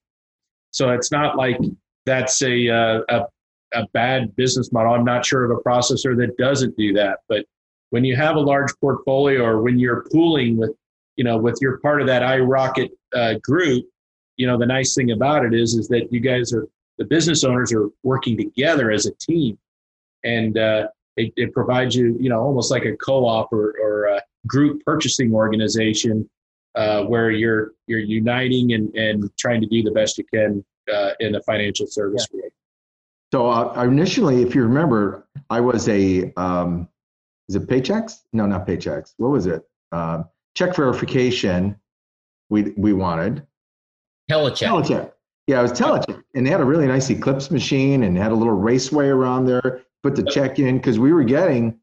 [0.71, 1.57] So it's not like
[2.05, 3.25] that's a, uh, a,
[3.73, 4.93] a bad business model.
[4.93, 7.19] I'm not sure of a processor that doesn't do that.
[7.27, 7.45] But
[7.89, 10.71] when you have a large portfolio or when you're pooling with,
[11.15, 13.85] you know, with your part of that iRocket uh, group,
[14.37, 17.43] you know, the nice thing about it is, is that you guys are, the business
[17.43, 19.57] owners are working together as a team.
[20.23, 24.21] And uh, it, it, provides you, you know, almost like a co-op or, or a
[24.47, 26.29] group purchasing organization
[26.75, 31.11] uh, where you're you're uniting and, and trying to do the best you can uh,
[31.19, 32.41] in the financial service yeah.
[33.33, 36.87] So uh, initially, if you remember, I was a um,
[37.49, 38.19] is it paychecks?
[38.31, 39.15] No, not paychecks.
[39.17, 39.63] What was it?
[39.91, 40.21] Uh,
[40.53, 41.75] check verification.
[42.51, 43.41] We we wanted.
[44.29, 44.67] Telecheck.
[44.67, 45.11] Telecheck.
[45.47, 48.35] Yeah, it was Telecheck, and they had a really nice Eclipse machine and had a
[48.35, 49.81] little raceway around there.
[50.03, 51.79] Put the check in because we were getting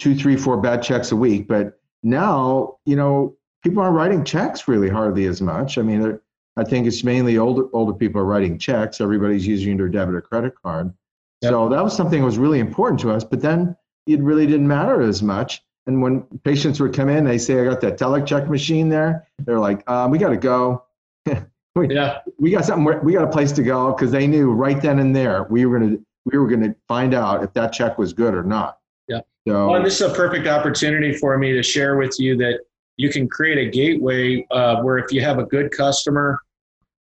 [0.00, 1.48] two, three, four bad checks a week.
[1.48, 5.78] But now, you know, people aren't writing checks really hardly as much.
[5.78, 6.20] I mean,
[6.60, 9.00] I think it's mainly older older people are writing checks.
[9.00, 10.92] Everybody's using their debit or credit card.
[11.40, 11.50] Yep.
[11.50, 13.24] So that was something that was really important to us.
[13.24, 13.74] But then
[14.06, 15.62] it really didn't matter as much.
[15.86, 19.58] And when patients would come in, they say, "I got that telecheck machine there." They're
[19.58, 20.84] like, um, "We got to go."
[21.74, 22.18] we, yeah.
[22.38, 23.00] we got something.
[23.02, 25.78] We got a place to go because they knew right then and there we were
[25.78, 25.96] gonna
[26.26, 28.80] we were gonna find out if that check was good or not.
[29.08, 29.20] Yeah.
[29.48, 32.60] So well, this is a perfect opportunity for me to share with you that
[32.98, 36.38] you can create a gateway uh, where if you have a good customer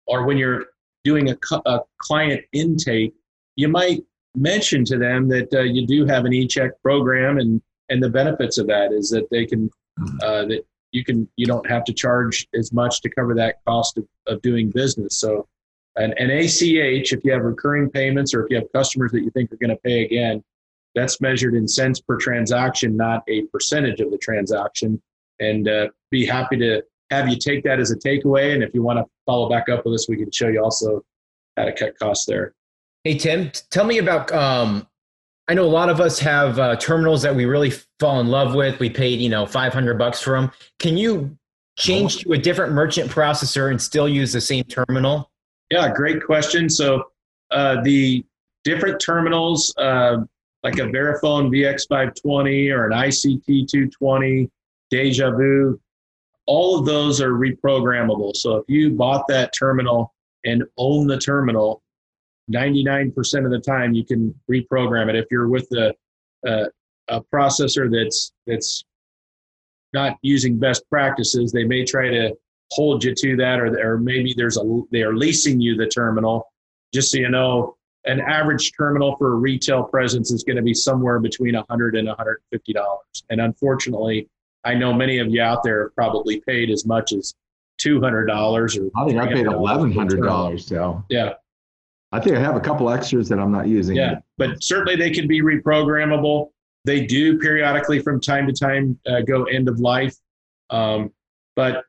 [0.10, 0.66] or when you're
[1.04, 3.14] doing a, a client intake,
[3.56, 4.04] you might
[4.36, 8.60] mention to them that uh, you do have an e-check program and and the benefits
[8.60, 9.70] of that is that they can
[10.00, 10.18] mm-hmm.
[10.22, 13.98] uh, that you can you don't have to charge as much to cover that cost
[13.98, 15.20] of, of doing business.
[15.20, 15.48] So
[15.96, 19.32] an, an ach if you have recurring payments or if you have customers that you
[19.32, 20.44] think are going to pay again
[20.96, 25.02] that's measured in cents per transaction not a percentage of the transaction.
[25.40, 28.54] And uh, be happy to have you take that as a takeaway.
[28.54, 31.02] And if you want to follow back up with us we can show you also
[31.58, 32.54] how to cut costs there
[33.06, 34.30] Hey Tim, tell me about.
[34.34, 34.86] Um,
[35.48, 38.56] I know a lot of us have uh, terminals that we really fall in love
[38.56, 38.78] with.
[38.80, 40.52] We paid you know five hundred bucks for them.
[40.80, 41.38] Can you
[41.78, 45.32] change to a different merchant processor and still use the same terminal?
[45.72, 46.70] Yeah, great question.
[46.70, 47.06] So
[47.52, 48.26] uh, the
[48.66, 50.18] different terminals, uh,
[50.64, 54.50] like a Verifone VX520 or an ICT220,
[54.94, 55.80] Dejavoo,
[56.50, 58.36] all of those are reprogrammable.
[58.36, 61.84] So if you bought that terminal and own the terminal,
[62.52, 63.14] 99%
[63.46, 65.16] of the time you can reprogram it.
[65.16, 65.94] If you're with a,
[66.46, 66.70] a, uh,
[67.10, 68.84] a processor that's that's
[69.94, 72.36] not using best practices, they may try to
[72.72, 76.52] hold you to that, or, or maybe there's a they are leasing you the terminal.
[76.94, 80.74] Just so you know, an average terminal for a retail presence is going to be
[80.74, 83.24] somewhere between 100 and 150 dollars.
[83.30, 84.28] And unfortunately,
[84.64, 87.34] I know many of you out there have probably paid as much as
[87.78, 90.66] two hundred dollars or I think I paid eleven hundred dollars.
[90.66, 91.34] So yeah,
[92.12, 93.96] I think I have a couple extras that I'm not using.
[93.96, 96.50] Yeah, but certainly they can be reprogrammable.
[96.86, 100.16] They do periodically, from time to time, uh, go end of life.
[100.70, 101.12] Um,
[101.56, 101.84] but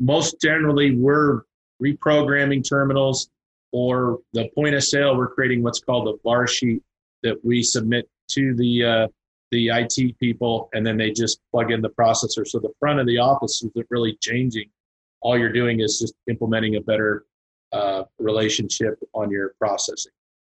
[0.00, 1.42] most generally, we're
[1.82, 3.28] reprogramming terminals
[3.72, 5.16] or the point of sale.
[5.16, 6.82] We're creating what's called a VAR sheet
[7.22, 9.08] that we submit to the uh,
[9.56, 12.46] the IT people, and then they just plug in the processor.
[12.46, 14.70] So the front of the office isn't really changing.
[15.22, 17.24] All you're doing is just implementing a better
[17.72, 20.12] uh, relationship on your processing.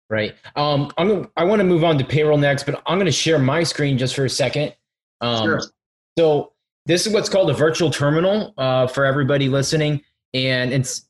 [0.08, 0.34] Right.
[0.54, 3.12] Um, I'm gonna, I want to move on to payroll next, but I'm going to
[3.12, 4.74] share my screen just for a second.
[5.20, 5.60] Um, Sure.
[6.18, 6.52] So
[6.86, 11.06] this is what's called a virtual terminal uh, for everybody listening, and it's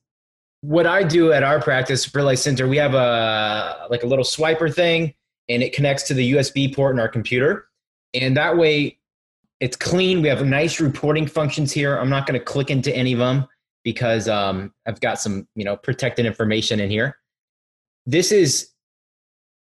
[0.62, 2.66] what I do at our practice Brill Eye Center.
[2.66, 5.14] We have a like a little swiper thing,
[5.48, 7.68] and it connects to the USB port in our computer,
[8.22, 8.98] and that way
[9.60, 10.22] it's clean.
[10.22, 11.96] We have nice reporting functions here.
[11.96, 13.46] I'm not going to click into any of them
[13.84, 17.18] because um, I've got some you know protected information in here.
[18.04, 18.70] This is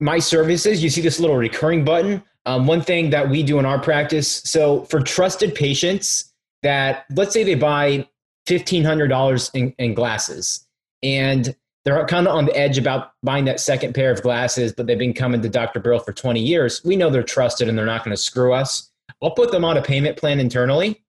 [0.00, 0.82] my services.
[0.82, 2.22] You see this little recurring button.
[2.44, 4.42] Um, one thing that we do in our practice.
[4.44, 6.32] So for trusted patients
[6.62, 8.08] that let's say they buy
[8.46, 10.66] fifteen hundred dollars in, in glasses
[11.02, 11.54] and
[11.86, 14.98] they're kind of on the edge about buying that second pair of glasses, but they've
[14.98, 15.78] been coming to Dr.
[15.78, 16.84] Brill for 20 years.
[16.84, 18.90] We know they're trusted and they're not going to screw us.
[19.22, 21.04] I'll put them on a payment plan internally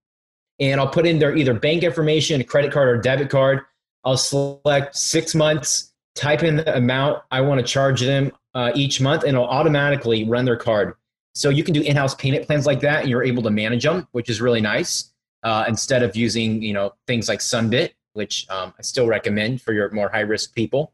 [0.59, 3.61] and I'll put in their either bank information, credit card or debit card.
[4.05, 9.01] I'll select six months, type in the amount I want to charge them uh, each
[9.01, 10.93] month, and it'll automatically run their card.
[11.33, 14.07] So you can do in-house payment plans like that, and you're able to manage them,
[14.11, 15.11] which is really nice.
[15.43, 19.71] Uh, instead of using you know things like Sunbit, which um, I still recommend for
[19.71, 20.91] your more high-risk people.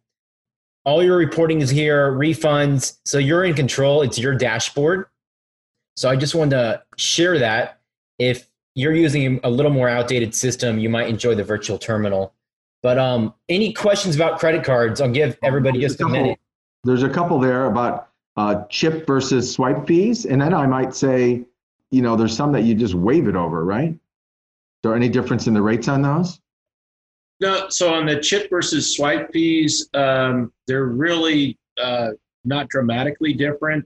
[0.86, 2.98] All your reporting is here, refunds.
[3.06, 4.02] So you're in control.
[4.02, 5.06] It's your dashboard.
[5.96, 7.80] So I just wanted to share that.
[8.20, 12.34] If you're using a little more outdated system, you might enjoy the virtual terminal.
[12.82, 15.00] But um, any questions about credit cards?
[15.00, 16.40] I'll give everybody just a couple- minute.
[16.84, 21.46] There's a couple there about uh, chip versus swipe fees, and then I might say,
[21.92, 23.92] you know, there's some that you just wave it over, right?
[23.92, 24.00] Is
[24.82, 26.42] there any difference in the rates on those?
[27.44, 32.12] No, so on the chip versus swipe fees, um, they're really uh,
[32.46, 33.86] not dramatically different.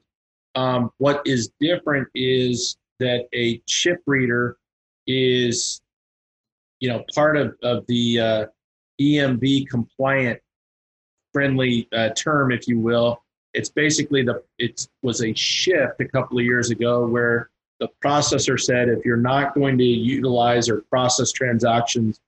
[0.53, 4.57] Um, what is different is that a chip reader
[5.07, 5.81] is,
[6.81, 8.45] you know, part of of the uh,
[9.01, 10.39] EMV compliant
[11.33, 13.23] friendly uh, term, if you will.
[13.55, 18.59] It's basically the it was a shift a couple of years ago where the processor
[18.59, 22.19] said if you're not going to utilize or process transactions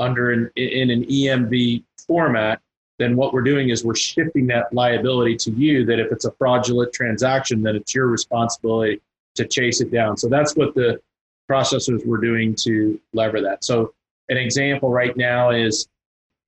[0.00, 2.60] under an in an EMV format,
[2.98, 5.84] then what we're doing is we're shifting that liability to you.
[5.84, 9.00] That if it's a fraudulent transaction, then it's your responsibility
[9.36, 10.16] to chase it down.
[10.16, 11.00] So that's what the
[11.48, 13.62] processors were doing to lever that.
[13.64, 13.94] So
[14.28, 15.88] an example right now is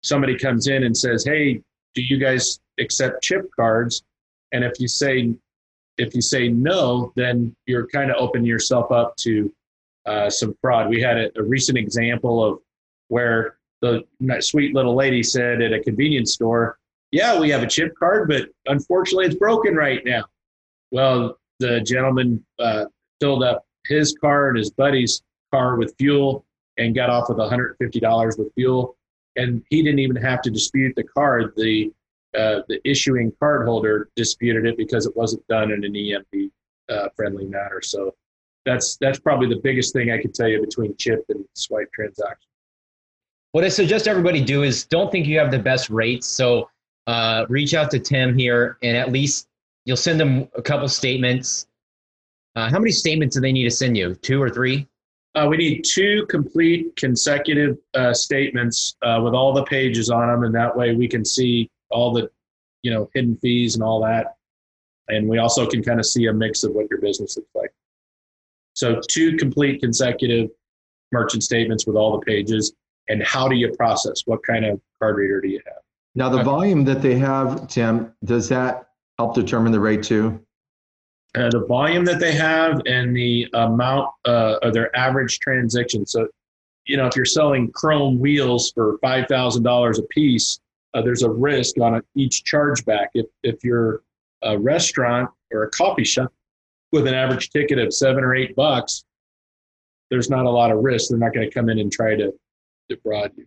[0.02, 1.62] somebody comes in and says, "Hey,
[1.94, 4.02] do you guys accept chip cards?"
[4.52, 5.34] And if you say
[5.98, 9.52] if you say no, then you're kind of opening yourself up to
[10.06, 10.88] uh, some fraud.
[10.88, 12.58] We had a, a recent example of
[13.12, 14.02] where the
[14.40, 16.78] sweet little lady said at a convenience store,
[17.10, 20.24] "Yeah, we have a chip card, but unfortunately, it's broken right now."
[20.90, 22.86] Well, the gentleman uh,
[23.20, 25.22] filled up his car and his buddy's
[25.52, 26.46] car with fuel
[26.78, 28.96] and got off with $150 with fuel,
[29.36, 31.52] and he didn't even have to dispute the card.
[31.56, 31.92] The
[32.34, 36.50] uh, the issuing card holder disputed it because it wasn't done in an EMV
[36.88, 37.82] uh, friendly manner.
[37.82, 38.14] So
[38.64, 42.51] that's that's probably the biggest thing I could tell you between chip and swipe transactions.
[43.52, 46.26] What I suggest everybody do is don't think you have the best rates.
[46.26, 46.70] So
[47.06, 49.46] uh, reach out to Tim here, and at least
[49.84, 51.66] you'll send them a couple statements.
[52.56, 54.14] Uh, how many statements do they need to send you?
[54.14, 54.86] Two or three?
[55.34, 60.44] Uh, we need two complete consecutive uh, statements uh, with all the pages on them,
[60.44, 62.30] and that way we can see all the,
[62.82, 64.36] you know, hidden fees and all that,
[65.08, 67.72] and we also can kind of see a mix of what your business looks like.
[68.74, 70.50] So two complete consecutive
[71.12, 72.74] merchant statements with all the pages,
[73.08, 74.22] and how do you process?
[74.26, 75.82] What kind of card reader do you have?
[76.14, 78.88] Now, the volume that they have, Tim, does that
[79.18, 80.40] help determine the rate too?
[81.34, 86.06] uh, the volume that they have and the amount uh, of their average transaction.
[86.06, 86.28] So
[86.86, 90.60] you know, if you're selling chrome wheels for five thousand dollars a piece,
[90.94, 93.06] uh, there's a risk on a, each chargeback.
[93.14, 94.02] If if you're
[94.42, 96.32] a restaurant or a coffee shop
[96.90, 99.04] with an average ticket of seven or eight bucks,
[100.10, 101.08] there's not a lot of risk.
[101.08, 102.32] They're not going to come in and try to
[102.94, 103.46] defraud you.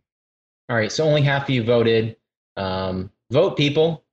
[0.69, 2.17] All right, so only half of you voted.
[2.57, 4.03] Um, vote, people.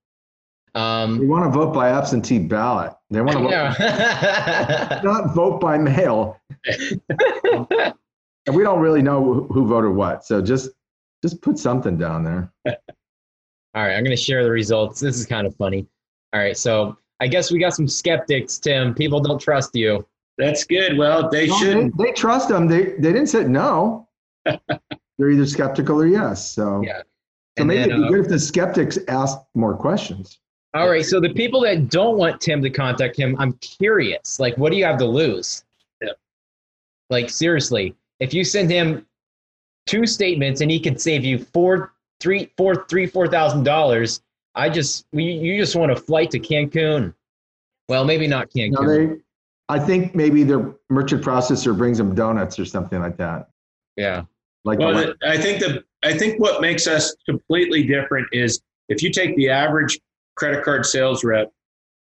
[0.74, 2.93] Um, They want to vote by absentee ballot.
[3.11, 6.41] They want to vote, not vote by mail.
[6.66, 7.01] And
[8.57, 10.24] we don't really know who, who voted what.
[10.24, 10.70] So just
[11.22, 12.53] just put something down there.
[13.74, 15.01] All right, I'm going to share the results.
[15.01, 15.87] This is kind of funny.
[16.35, 18.95] All right, so I guess we got some skeptics, Tim.
[18.95, 20.07] People don't trust you.
[20.39, 20.99] That's good.
[20.99, 21.97] Well, they No, shouldn't.
[21.97, 22.66] They, they trust them.
[22.66, 24.09] They they didn't say no.
[25.18, 26.50] They're either skeptical or yes.
[26.50, 26.98] So, Yeah.
[26.98, 27.04] so
[27.58, 30.38] And maybe then, it'd be uh, good if the skeptics asked more questions.
[30.74, 34.40] All right, so the people that don't want Tim to contact him, I'm curious.
[34.40, 35.64] Like, what do you have to lose?
[37.10, 39.06] Like, seriously, if you send him
[39.86, 44.22] two statements and he could save you four, three, four, three, four thousand dollars,
[44.54, 47.12] I just, you just want a flight to Cancun.
[47.88, 48.86] Well, maybe not Cancun.
[49.10, 49.20] They,
[49.68, 53.50] I think maybe their merchant processor brings them donuts or something like that.
[53.96, 54.22] yeah.
[54.64, 59.02] Like Well, the- I think the I think what makes us completely different is if
[59.02, 60.00] you take the average
[60.36, 61.52] credit card sales rep,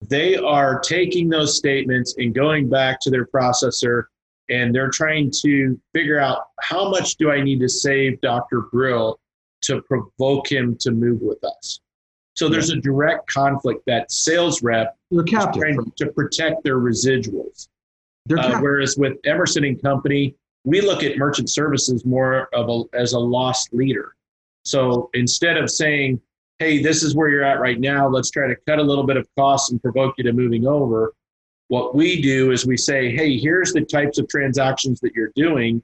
[0.01, 4.03] they are taking those statements and going back to their processor
[4.49, 8.61] and they're trying to figure out how much do I need to save Dr.
[8.71, 9.19] Brill
[9.63, 11.79] to provoke him to move with us.
[12.35, 15.61] So there's a direct conflict that sales rep they're captive.
[15.61, 17.67] trying to protect their residuals.
[18.31, 23.13] Uh, whereas with Emerson and Company, we look at merchant services more of a, as
[23.13, 24.15] a loss leader.
[24.63, 26.21] So instead of saying,
[26.59, 28.07] "Hey, this is where you're at right now.
[28.09, 31.13] Let's try to cut a little bit of costs and provoke you to moving over,"
[31.69, 35.81] what we do is we say, "Hey, here's the types of transactions that you're doing,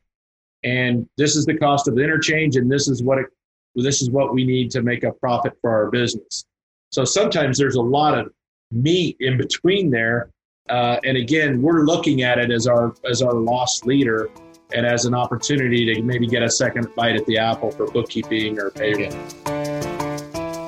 [0.64, 3.28] and this is the cost of the interchange, and this is what it,
[3.76, 6.46] this is what we need to make a profit for our business."
[6.92, 8.32] So sometimes there's a lot of
[8.72, 10.30] meat in between there
[10.70, 14.30] uh, and again, we're looking at it as our as our loss leader
[14.74, 18.60] and as an opportunity to maybe get a second bite at the apple for bookkeeping
[18.60, 19.12] or payroll.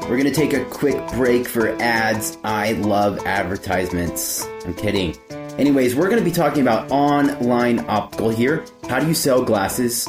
[0.07, 2.37] We're going to take a quick break for ads.
[2.43, 4.45] I love advertisements.
[4.65, 5.17] I'm kidding.
[5.57, 8.63] Anyways, we're going to be talking about online optical here.
[8.87, 10.07] How do you sell glasses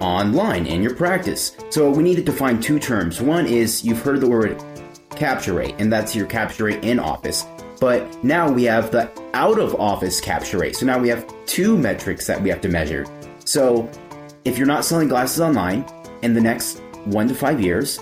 [0.00, 1.56] online in your practice?
[1.70, 3.22] So we need to define two terms.
[3.22, 4.62] One is you've heard the word
[5.10, 7.46] capture rate, and that's your capture rate in office.
[7.80, 10.76] But now we have the out of office capture rate.
[10.76, 13.06] So now we have two metrics that we have to measure.
[13.48, 13.90] So
[14.44, 15.86] if you're not selling glasses online
[16.20, 17.98] in the next one to five years,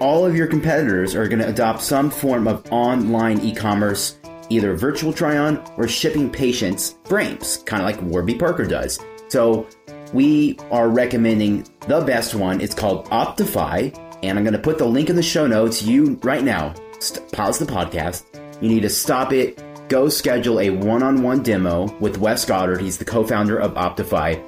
[0.00, 4.18] all of your competitors are going to adopt some form of online e-commerce,
[4.48, 8.98] either virtual try-on or shipping patients frames, kind of like Warby Parker does.
[9.28, 9.68] So
[10.14, 12.62] we are recommending the best one.
[12.62, 15.82] It's called Optify, and I'm going to put the link in the show notes.
[15.82, 18.24] You right now, st- pause the podcast.
[18.62, 19.62] You need to stop it.
[19.90, 22.80] Go schedule a one-on-one demo with Wes Goddard.
[22.80, 24.40] He's the co-founder of Optify,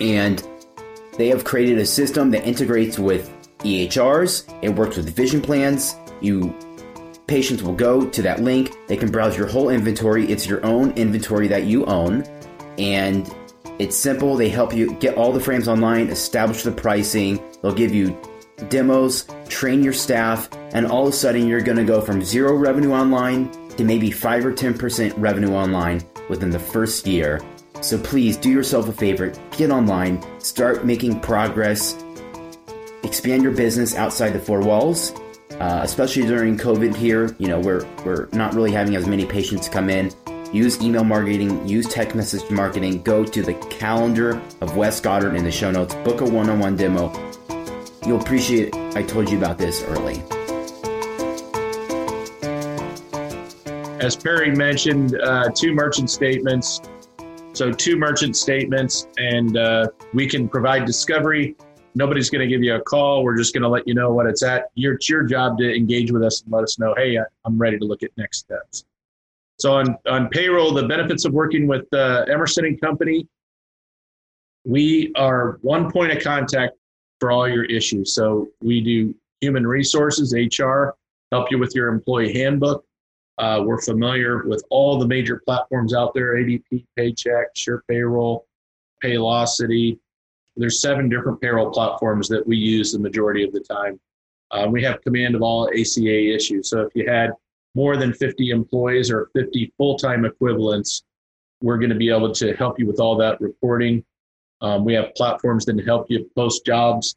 [0.00, 0.46] and
[1.16, 3.30] they have created a system that integrates with
[3.60, 4.52] EHRs.
[4.62, 5.96] It works with vision plans.
[6.20, 6.54] You
[7.26, 8.72] patients will go to that link.
[8.86, 10.30] They can browse your whole inventory.
[10.30, 12.24] It's your own inventory that you own,
[12.78, 13.32] and
[13.78, 14.36] it's simple.
[14.36, 17.42] They help you get all the frames online, establish the pricing.
[17.62, 18.18] They'll give you
[18.68, 22.54] demos, train your staff, and all of a sudden you're going to go from zero
[22.54, 27.40] revenue online to maybe 5 or 10% revenue online within the first year.
[27.86, 31.96] So please do yourself a favor, get online, start making progress,
[33.04, 35.12] expand your business outside the four walls.
[35.52, 39.68] Uh, especially during COVID here, you know, we're, we're not really having as many patients
[39.68, 40.10] come in.
[40.52, 45.44] Use email marketing, use text message marketing, go to the calendar of Wes Goddard in
[45.44, 47.12] the show notes, book a one on one demo.
[48.04, 50.20] You'll appreciate I told you about this early.
[54.00, 56.80] As Perry mentioned, uh, two merchant statements.
[57.56, 61.56] So two merchant statements, and uh, we can provide discovery.
[61.94, 63.24] Nobody's going to give you a call.
[63.24, 64.66] We're just going to let you know what it's at.
[64.74, 67.78] Your, it's your job to engage with us and let us know, hey, I'm ready
[67.78, 68.84] to look at next steps.
[69.58, 73.26] So on, on payroll, the benefits of working with uh, Emerson and Company,
[74.66, 76.76] we are one point of contact
[77.20, 78.14] for all your issues.
[78.14, 80.90] So we do human resources, HR,
[81.32, 82.84] help you with your employee handbook.
[83.38, 88.46] Uh, we're familiar with all the major platforms out there: ADP, Paychex, Sure Payroll,
[89.02, 89.98] Paylocity.
[90.56, 94.00] There's seven different payroll platforms that we use the majority of the time.
[94.50, 96.70] Uh, we have command of all ACA issues.
[96.70, 97.32] So if you had
[97.74, 101.02] more than 50 employees or 50 full-time equivalents,
[101.60, 104.02] we're going to be able to help you with all that reporting.
[104.62, 107.16] Um, we have platforms that help you post jobs,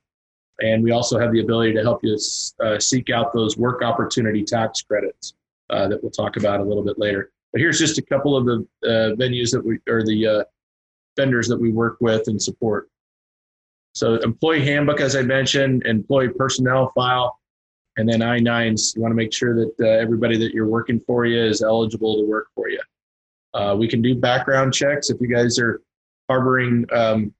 [0.59, 2.17] and we also have the ability to help you
[2.61, 5.33] uh, seek out those work opportunity tax credits
[5.69, 7.31] uh, that we'll talk about a little bit later.
[7.51, 10.43] But here's just a couple of the uh, venues that we or the uh,
[11.17, 12.89] vendors that we work with and support.
[13.93, 17.39] So employee handbook, as I mentioned, employee personnel file,
[17.97, 18.95] and then I-9s.
[18.95, 22.17] You want to make sure that uh, everybody that you're working for you is eligible
[22.17, 22.79] to work for you.
[23.53, 25.81] Uh, we can do background checks if you guys are
[26.29, 27.33] harboring um,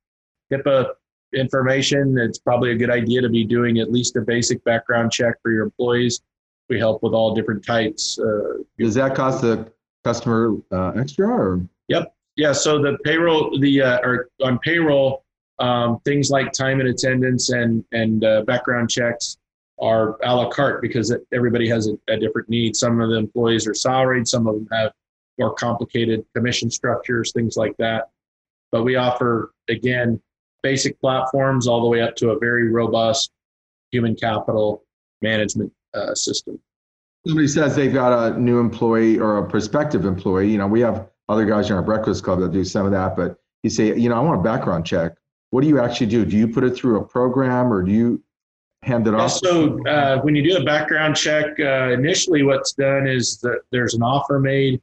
[0.52, 0.90] HIPAA
[1.34, 2.18] information.
[2.18, 5.52] It's probably a good idea to be doing at least a basic background check for
[5.52, 6.22] your employees.
[6.70, 8.20] We help with all different types.
[8.20, 9.72] Uh, Does that cost the
[10.04, 11.28] customer uh, extra?
[11.28, 11.62] Or?
[11.88, 12.14] Yep.
[12.36, 12.54] Yeah.
[12.54, 15.24] So the payroll, the uh, or on payroll,
[15.60, 19.38] um, things like time and attendance and and uh, background checks
[19.80, 22.76] are a la carte because everybody has a, a, different need.
[22.76, 24.92] Some of the employees are salaried, some of them have
[25.38, 28.10] more complicated commission structures, things like that.
[28.72, 30.22] But we offer, again,
[30.62, 33.32] basic platforms all the way up to a very robust
[33.92, 34.84] human capital
[35.22, 36.60] management uh, system.
[37.28, 40.52] Somebody says they've got a new employee or a prospective employee.
[40.52, 43.16] You know, we have other guys in our breakfast club that do some of that,
[43.16, 45.14] but you say, you know, I want a background check.
[45.52, 46.26] What do you actually do?
[46.26, 48.24] Do you put it through a program or do you
[48.84, 49.32] hand it off?
[49.32, 53.96] So uh, when you do a background check, uh, initially what's done is that there's
[53.96, 54.82] an offer made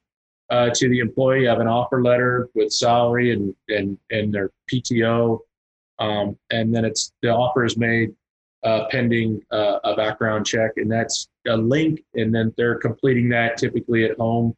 [0.50, 1.42] uh, to the employee.
[1.42, 5.40] You have an offer letter with salary and and and their PTO,
[5.98, 8.14] um, and then it's the offer is made
[8.66, 13.56] uh, pending uh, a background check, and that's a link, and then they're completing that
[13.56, 14.54] typically at home.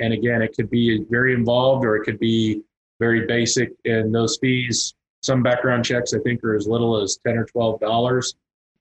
[0.00, 2.62] And again, it could be very involved or it could be
[2.98, 7.36] very basic, and those fees some background checks I think are as little as ten
[7.36, 8.34] or twelve dollars,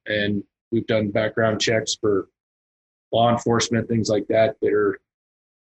[0.05, 2.29] and we've done background checks for
[3.11, 4.99] law enforcement things like that that are,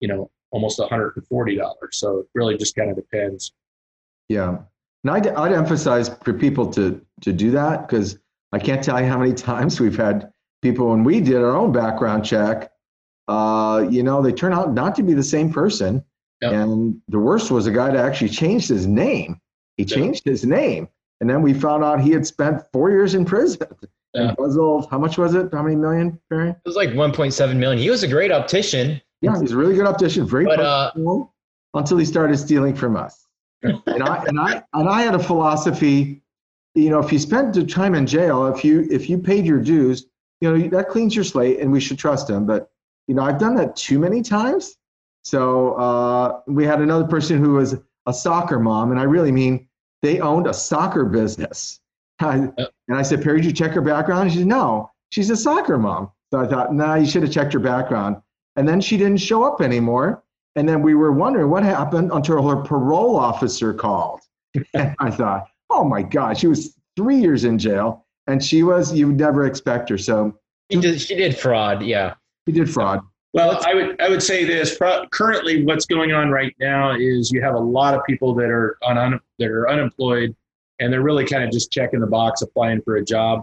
[0.00, 1.98] you know, almost one hundred and forty dollars.
[1.98, 3.52] So it really just kind of depends.
[4.28, 4.58] Yeah,
[5.02, 8.18] and I'd, I'd emphasize for people to to do that because
[8.52, 10.32] I can't tell you how many times we've had
[10.62, 12.70] people when we did our own background check.
[13.28, 16.04] Uh, you know, they turn out not to be the same person.
[16.42, 16.52] Yep.
[16.52, 19.40] And the worst was a guy that actually changed his name.
[19.76, 20.88] He changed his name.
[21.20, 23.66] And then we found out he had spent four years in prison.
[24.12, 24.30] Yeah.
[24.30, 25.50] Embezzled, how much was it?
[25.52, 26.50] How many million, Barry?
[26.50, 27.80] It was like 1.7 million.
[27.80, 29.00] He was a great optician.
[29.20, 30.26] Yeah, he's a really good optician.
[30.26, 30.90] Very but, uh,
[31.74, 33.28] until he started stealing from us.
[33.62, 36.22] and I and I and I had a philosophy,
[36.74, 39.60] you know, if you spent the time in jail, if you if you paid your
[39.60, 40.06] dues,
[40.40, 42.46] you know, that cleans your slate, and we should trust him.
[42.46, 42.70] But
[43.08, 44.76] you know, I've done that too many times.
[45.22, 49.68] So uh, we had another person who was a soccer mom, and I really mean
[50.02, 51.80] they owned a soccer business.
[52.20, 52.54] and
[52.92, 54.30] I said, Perry, did you check her background?
[54.30, 56.10] She said, no, she's a soccer mom.
[56.32, 58.16] So I thought, nah, you should have checked her background.
[58.56, 60.22] And then she didn't show up anymore.
[60.56, 64.20] And then we were wondering what happened until her parole officer called.
[64.74, 68.06] and I thought, oh my God, she was three years in jail.
[68.26, 69.98] And she was, you would never expect her.
[69.98, 70.38] So
[70.70, 71.82] she did, she did fraud.
[71.82, 72.14] Yeah.
[72.46, 73.00] She did fraud.
[73.32, 74.78] Well, I would I would say this.
[75.10, 78.76] Currently, what's going on right now is you have a lot of people that are
[78.82, 80.34] on that are unemployed,
[80.80, 83.42] and they're really kind of just checking the box, applying for a job.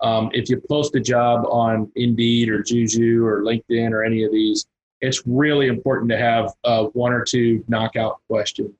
[0.00, 4.32] Um, if you post a job on Indeed or Juju or LinkedIn or any of
[4.32, 4.66] these,
[5.02, 8.74] it's really important to have uh, one or two knockout questions.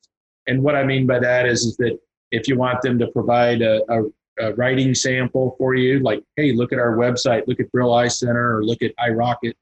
[0.46, 1.98] And what I mean by that is, is that
[2.30, 4.02] if you want them to provide a, a,
[4.38, 8.08] a writing sample for you, like, hey, look at our website, look at Brill Eye
[8.08, 9.54] Center, or look at iRocket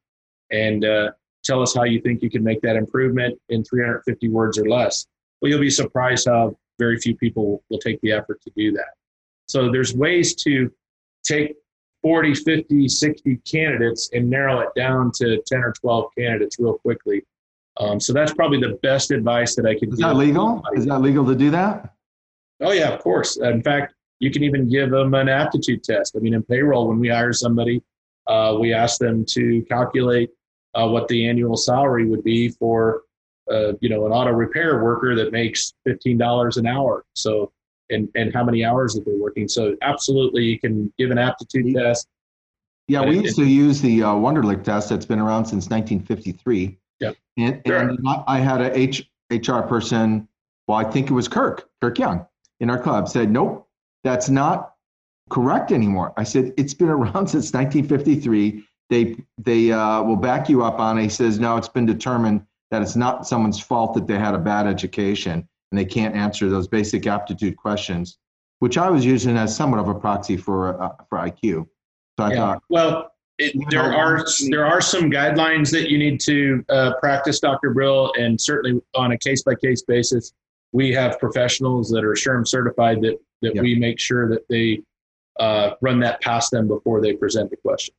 [0.51, 1.11] and uh,
[1.45, 5.07] tell us how you think you can make that improvement in 350 words or less.
[5.41, 8.95] Well, you'll be surprised how very few people will take the effort to do that.
[9.47, 10.73] So there's ways to
[11.23, 11.55] take
[12.03, 17.25] 40, 50, 60 candidates and narrow it down to 10 or 12 candidates real quickly.
[17.79, 19.95] Um, so that's probably the best advice that I could give.
[19.95, 20.62] Is that legal?
[20.75, 21.95] Is that legal to do that?
[22.61, 23.37] Oh, yeah, of course.
[23.37, 26.17] In fact, you can even give them an aptitude test.
[26.17, 27.83] I mean, in payroll, when we hire somebody,
[28.27, 30.31] uh, we ask them to calculate
[30.75, 33.03] uh, what the annual salary would be for
[33.51, 37.05] uh, you know an auto repair worker that makes fifteen dollars an hour.
[37.15, 37.53] So
[37.91, 39.49] and and how many hours that they're working.
[39.49, 42.09] So absolutely, you can give an aptitude test.
[42.89, 46.79] Yeah, we used to use the uh, Wonderlic test that's been around since 1953.
[47.01, 47.79] Yeah, and, sure.
[47.79, 50.29] and I had a H, HR person.
[50.67, 52.27] Well, I think it was Kirk, Kirk Young,
[52.65, 53.69] in our club said, "Nope,
[54.03, 54.75] that's not
[55.31, 56.12] correct anymore.
[56.17, 58.65] I said, it's been around since 1953.
[58.91, 61.03] They, they uh, will back you up on it.
[61.03, 64.39] He says, no, it's been determined that it's not someone's fault that they had a
[64.39, 68.19] bad education and they can't answer those basic aptitude questions,
[68.59, 71.67] which I was using as somewhat of a proxy for, uh, for IQ.
[72.19, 72.37] So I yeah.
[72.37, 77.41] thought, well, it, there are there are some guidelines that you need to uh, practice,
[77.41, 77.75] Dr.
[77.75, 80.33] Brill, and certainly on a case by case basis,
[80.75, 83.62] we have professionals that are SHRM certified that that Yep.
[83.62, 84.81] we make sure that they
[85.39, 87.95] uh, run that past them before they present the question.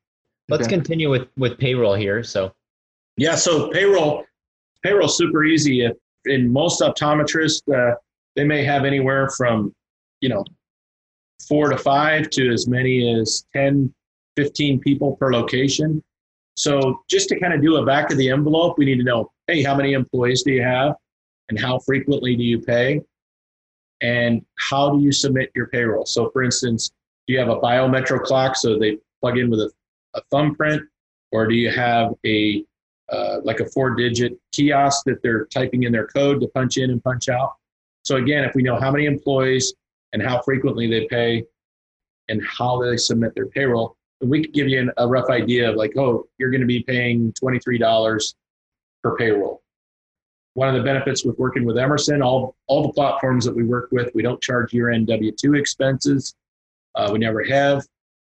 [0.49, 0.76] Let's Okay.
[0.76, 2.23] continue with with payroll here.
[2.23, 2.53] So
[3.17, 4.26] Yeah, so payroll,
[4.84, 5.86] payroll super easy.
[5.86, 5.93] If
[6.26, 7.95] in most optometrists, uh,
[8.36, 9.73] they may have anywhere from,
[10.19, 10.43] you know,
[11.47, 13.93] four to five to as many as 10,
[14.36, 16.03] 15 people per location.
[16.57, 19.32] So just to kind of do a back of the envelope, we need to know,
[19.47, 20.95] hey, how many employees do you have,
[21.49, 23.01] and how frequently do you pay,
[24.01, 26.05] and how do you submit your payroll?
[26.05, 26.91] So, for instance,
[27.27, 29.71] do you have a biometric clock so they plug in with a,
[30.15, 30.81] a thumbprint,
[31.31, 32.65] or do you have a
[33.11, 36.89] uh, like a four digit kiosk that they're typing in their code to punch in
[36.89, 37.53] and punch out.
[38.03, 39.73] So again, if we know how many employees
[40.13, 41.43] and how frequently they pay
[42.29, 45.75] and how they submit their payroll, we could give you an, a rough idea of
[45.75, 48.33] like, oh, you're going to be paying $23
[49.03, 49.61] per payroll.
[50.56, 53.89] One of the benefits with working with Emerson, all, all the platforms that we work
[53.91, 56.34] with, we don't charge year-end W-2 expenses.
[56.95, 57.84] Uh, we never have.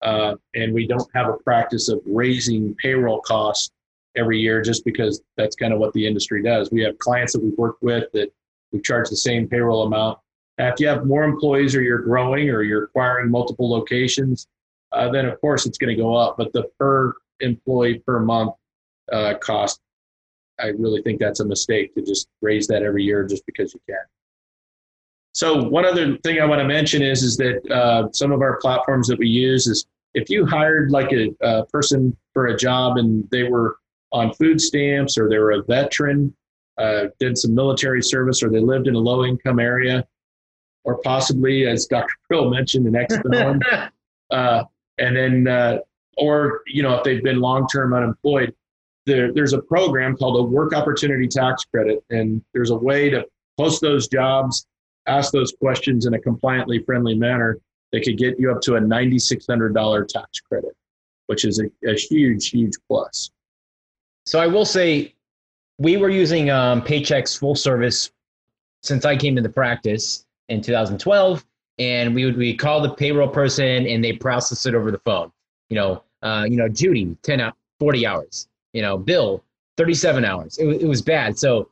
[0.01, 3.71] Uh, and we don't have a practice of raising payroll costs
[4.15, 6.71] every year just because that's kind of what the industry does.
[6.71, 8.31] We have clients that we've worked with that
[8.71, 10.19] we charge the same payroll amount.
[10.57, 14.47] If you have more employees or you're growing or you're acquiring multiple locations,
[14.91, 16.35] uh, then of course it's going to go up.
[16.37, 18.53] But the per employee per month
[19.11, 19.79] uh, cost,
[20.61, 23.81] I really think that's a mistake to just raise that every year just because you
[23.87, 24.03] can.
[25.33, 28.57] So one other thing I want to mention is is that uh, some of our
[28.57, 32.97] platforms that we use is if you hired like a, a person for a job
[32.97, 33.77] and they were
[34.11, 36.33] on food stamps or they were a veteran,
[36.79, 40.05] uh, did some military service, or they lived in a low income area,
[40.85, 42.13] or possibly, as Dr.
[42.29, 43.15] Brill mentioned, an ex
[44.31, 44.63] uh,
[44.97, 45.79] and then, uh,
[46.17, 48.55] or you know, if they've been long term unemployed,
[49.09, 53.25] there, there's a program called a Work Opportunity Tax Credit, and there's a way to
[53.57, 54.65] post those jobs,
[55.07, 57.57] ask those questions in a compliantly friendly manner.
[57.91, 60.75] They could get you up to a $9,600 tax credit,
[61.25, 63.31] which is a, a huge, huge plus.
[64.25, 65.15] So I will say,
[65.79, 68.11] we were using um, Paychex full service
[68.83, 71.45] since I came into practice in 2012,
[71.79, 75.31] and we would we call the payroll person and they process it over the phone.
[75.69, 78.48] You know, uh, you know, Judy, 10 out, 40 hours.
[78.73, 79.43] You know, Bill,
[79.77, 80.57] 37 hours.
[80.57, 81.37] It, it was bad.
[81.37, 81.69] So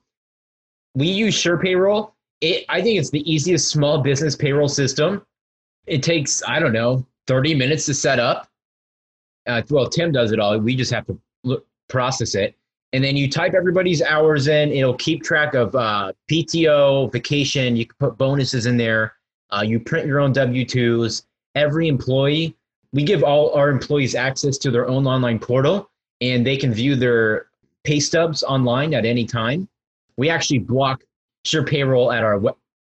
[0.96, 2.16] we use Sure Payroll.
[2.42, 5.26] It, I think it's the easiest small business payroll system.
[5.86, 8.48] It takes I don't know 30 minutes to set up.
[9.48, 10.58] Uh, well, Tim does it all.
[10.58, 12.56] We just have to look, process it.
[12.94, 14.72] And then you type everybody's hours in.
[14.72, 17.76] It'll keep track of uh, PTO, vacation.
[17.76, 19.14] You can put bonuses in there.
[19.50, 21.24] Uh, you print your own W 2s.
[21.56, 22.56] Every employee,
[22.94, 25.90] we give all our employees access to their own online portal
[26.22, 27.48] and they can view their
[27.84, 29.68] pay stubs online at any time.
[30.18, 31.04] We actually block
[31.46, 32.42] Sure Payroll at our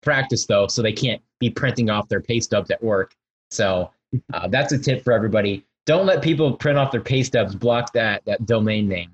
[0.02, 3.16] practice though, so they can't be printing off their pay stubs at work.
[3.52, 3.92] So
[4.34, 5.66] uh, that's a tip for everybody.
[5.86, 7.54] Don't let people print off their pay stubs.
[7.56, 9.12] Block that that domain name.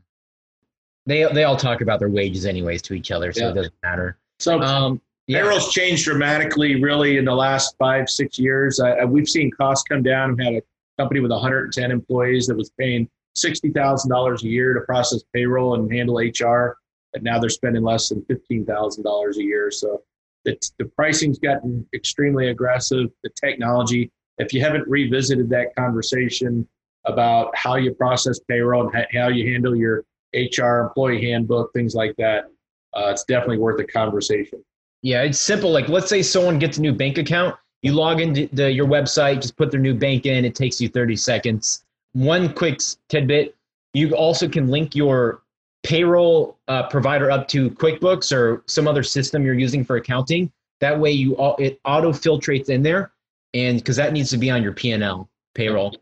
[1.06, 3.52] They they all talk about their wages anyways to each other, so Yeah.
[3.52, 4.18] it doesn't matter.
[4.40, 5.42] So Um, yeah.
[5.42, 8.80] Payroll's changed dramatically, really, in the last five, six years.
[8.80, 10.36] I, I- we've seen costs come down.
[10.36, 10.62] We had a
[11.00, 16.18] company with 110 employees that was paying $60,000 a year to process payroll and handle
[16.18, 16.78] HR,
[17.14, 19.72] and now they're spending less than $15,000 a year.
[19.72, 20.02] So
[20.46, 23.10] the, the pricing's gotten extremely aggressive.
[23.24, 26.68] The technology, if you haven't revisited that conversation
[27.06, 30.04] about how you process payroll and how you handle your
[30.34, 32.46] HR employee handbook, things like that,
[32.94, 34.64] uh, it's definitely worth a conversation.
[35.02, 35.72] Yeah, it's simple.
[35.72, 37.56] Like, let's say someone gets a new bank account.
[37.82, 40.46] You log into the, your website, just put their new bank in.
[40.46, 41.84] It takes you 30 seconds.
[42.14, 43.56] One quick tidbit
[43.94, 45.42] you also can link your
[45.84, 50.52] payroll uh, provider up to QuickBooks or some other system you're using for accounting.
[50.80, 53.12] That way, you all, it auto filtrates in there,
[53.54, 55.96] and because that needs to be on your P&L payroll.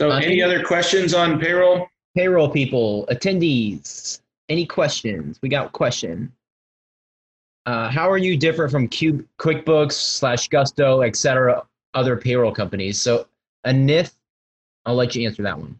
[0.00, 1.88] So, Uh, any other questions on payroll?
[2.16, 5.38] Payroll people, attendees, any questions?
[5.42, 6.32] We got question.
[7.66, 11.64] Uh, how are you different from Cube, QuickBooks slash Gusto, etc
[11.94, 13.00] other payroll companies?
[13.00, 13.26] So,
[13.66, 14.17] Anith,
[14.86, 15.78] I'll let you answer that one.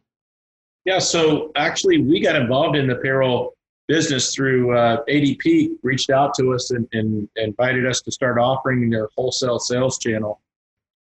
[0.84, 3.54] Yeah, so actually, we got involved in the payroll
[3.88, 8.90] business through uh, ADP, reached out to us and, and invited us to start offering
[8.90, 10.40] their wholesale sales channel.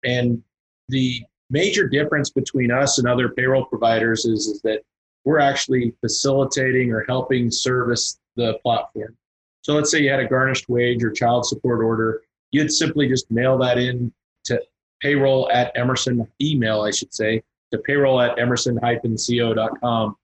[0.05, 0.42] And
[0.88, 4.82] the major difference between us and other payroll providers is, is that
[5.24, 9.16] we're actually facilitating or helping service the platform.
[9.62, 12.22] So let's say you had a garnished wage or child support order,
[12.53, 14.12] you'd simply just mail that in
[14.44, 14.62] to
[15.01, 17.42] payroll at Emerson, email, I should say,
[17.73, 20.17] to payroll at emerson-co.com.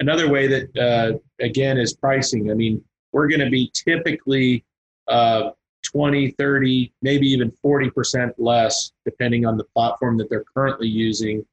[0.00, 2.50] Another way that, uh, again, is pricing.
[2.50, 2.82] I mean,
[3.12, 4.64] we're going to be typically
[5.08, 5.50] uh,
[5.84, 11.44] 20, 30, maybe even 40% less, depending on the platform that they're currently using.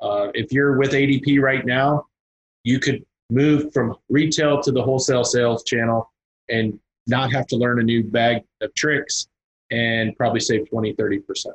[0.00, 2.06] Uh, if you're with ADP right now,
[2.64, 6.12] you could move from retail to the wholesale sales channel
[6.48, 9.28] and not have to learn a new bag of tricks
[9.70, 11.46] and probably save 20, 30%.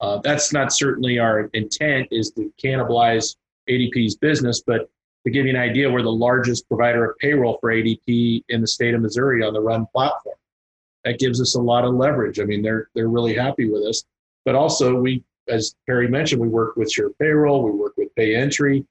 [0.00, 3.36] Uh, that's not certainly our intent is to cannibalize
[3.68, 4.88] ADP's business, but
[5.24, 8.66] to give you an idea, we're the largest provider of payroll for ADP in the
[8.66, 10.36] state of Missouri on the Run platform.
[11.04, 12.40] That gives us a lot of leverage.
[12.40, 14.04] I mean, they're they're really happy with us,
[14.44, 18.84] but also we, as Perry mentioned, we work with Sure Payroll, we work with PayEntry,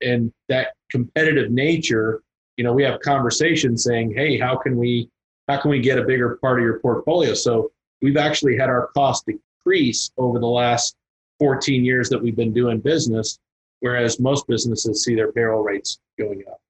[0.00, 2.22] and that competitive nature.
[2.56, 5.08] You know, we have conversations saying, "Hey, how can we
[5.48, 8.88] how can we get a bigger part of your portfolio?" So we've actually had our
[8.88, 9.26] cost
[9.64, 10.96] decrease over the last
[11.38, 13.38] 14 years that we've been doing business
[13.82, 16.60] whereas most businesses see their payroll rates going up.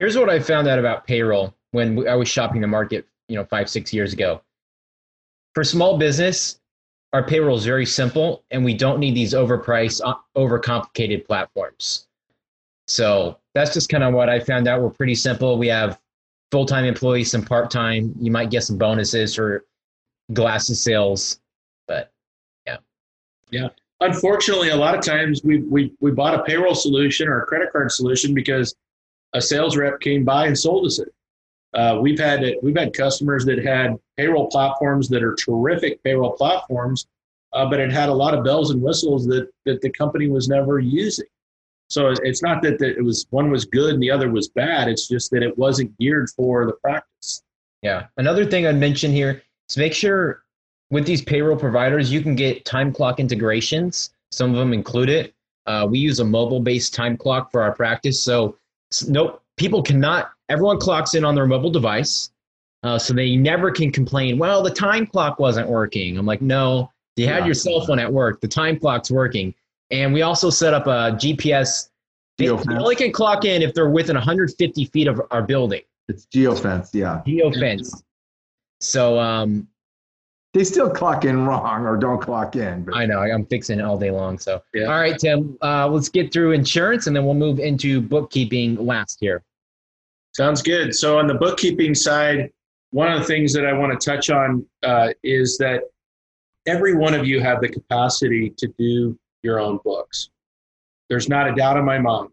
[0.00, 3.44] Here's what I found out about payroll when I was shopping the market, you know,
[3.44, 4.42] five, six years ago.
[5.54, 6.60] For small business,
[7.12, 12.08] our payroll is very simple, and we don't need these overpriced, uh, overcomplicated platforms.
[12.88, 14.82] So that's just kind of what I found out.
[14.82, 15.56] We're pretty simple.
[15.56, 15.98] We have
[16.50, 18.12] full time employees, some part time.
[18.20, 19.64] You might get some bonuses for
[20.32, 21.40] glasses sales,
[21.86, 22.10] but.
[23.50, 23.68] Yeah
[24.00, 27.72] unfortunately, a lot of times we, we, we bought a payroll solution or a credit
[27.72, 28.74] card solution because
[29.32, 31.08] a sales rep came by and sold us it.
[31.74, 37.06] Uh, we've had we've had customers that had payroll platforms that are terrific payroll platforms,
[37.52, 40.48] uh, but it had a lot of bells and whistles that that the company was
[40.48, 41.26] never using.
[41.88, 44.88] So it's not that, that it was one was good and the other was bad.
[44.88, 47.42] It's just that it wasn't geared for the practice.
[47.82, 48.06] Yeah.
[48.16, 50.42] Another thing I'd mention here is make sure
[50.90, 54.10] with these payroll providers, you can get time clock integrations.
[54.30, 55.34] Some of them include it.
[55.66, 58.22] Uh, we use a mobile based time clock for our practice.
[58.22, 58.56] So,
[59.08, 62.30] nope, people cannot, everyone clocks in on their mobile device.
[62.82, 66.16] Uh, so they never can complain, well, the time clock wasn't working.
[66.16, 67.46] I'm like, no, you had yeah.
[67.46, 68.40] your cell phone at work.
[68.40, 69.54] The time clock's working.
[69.90, 71.88] And we also set up a GPS.
[72.38, 75.82] They, they only can clock in if they're within 150 feet of our building.
[76.08, 77.22] It's geofence, yeah.
[77.26, 78.02] Geofence.
[78.80, 79.66] So um,
[80.56, 82.82] they still clock in wrong or don't clock in.
[82.82, 82.96] But.
[82.96, 83.20] I know.
[83.20, 84.38] I'm fixing it all day long.
[84.38, 84.86] So, yeah.
[84.86, 89.18] all right, Tim, uh, let's get through insurance and then we'll move into bookkeeping last
[89.20, 89.42] here.
[90.32, 90.94] Sounds good.
[90.94, 92.50] So, on the bookkeeping side,
[92.90, 95.82] one of the things that I want to touch on uh, is that
[96.66, 100.30] every one of you have the capacity to do your own books.
[101.10, 102.30] There's not a doubt in my mind.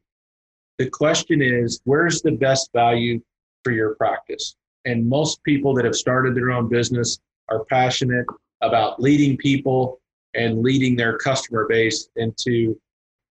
[0.78, 3.22] The question is, where's the best value
[3.66, 4.56] for your practice?
[4.86, 7.20] And most people that have started their own business
[7.50, 8.26] are passionate
[8.62, 10.00] about leading people
[10.34, 12.80] and leading their customer base into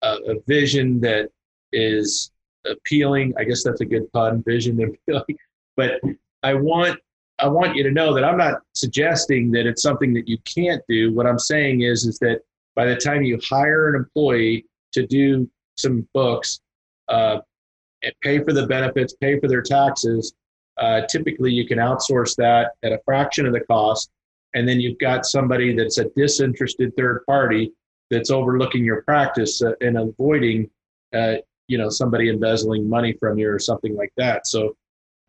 [0.03, 1.31] a, a vision that
[1.73, 2.31] is
[2.67, 3.35] appealing.
[3.39, 5.39] I guess that's a good pun, vision appealing.
[5.77, 6.01] But
[6.43, 6.99] I want
[7.39, 10.83] I want you to know that I'm not suggesting that it's something that you can't
[10.89, 11.13] do.
[11.13, 12.41] What I'm saying is is that
[12.77, 16.61] by the time you hire an employee to do some books,
[17.09, 17.39] uh,
[18.03, 20.35] and pay for the benefits, pay for their taxes,
[20.79, 24.11] uh, typically, you can outsource that at a fraction of the cost,
[24.55, 27.73] and then you've got somebody that's a disinterested third party
[28.11, 30.69] that's overlooking your practice uh, and avoiding,
[31.15, 31.35] uh,
[31.69, 34.47] you know, somebody embezzling money from you or something like that.
[34.47, 34.77] So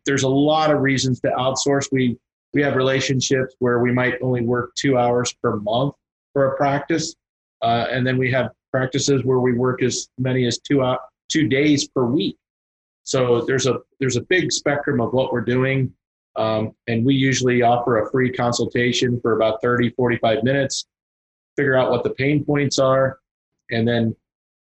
[0.06, 1.88] there's a lot of reasons to outsource.
[1.90, 2.16] We
[2.52, 5.94] we have relationships where we might only work two hours per month
[6.32, 7.14] for a practice,
[7.62, 11.48] uh, and then we have practices where we work as many as two out two
[11.48, 12.36] days per week.
[13.04, 15.92] So there's a there's a big spectrum of what we're doing.
[16.36, 20.86] Um, and we usually offer a free consultation for about 30, 45 minutes,
[21.56, 23.20] figure out what the pain points are,
[23.70, 24.16] and then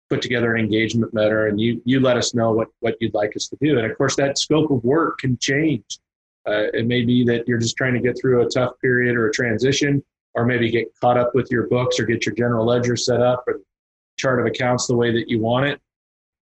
[0.09, 1.47] put together an engagement letter.
[1.47, 3.77] And you, you let us know what, what you'd like us to do.
[3.77, 5.99] And of course, that scope of work can change.
[6.47, 9.27] Uh, it may be that you're just trying to get through a tough period or
[9.27, 10.03] a transition,
[10.36, 13.43] or maybe get caught up with your books or get your general ledger set up
[13.47, 13.59] or
[14.17, 15.82] chart of accounts the way that you want it.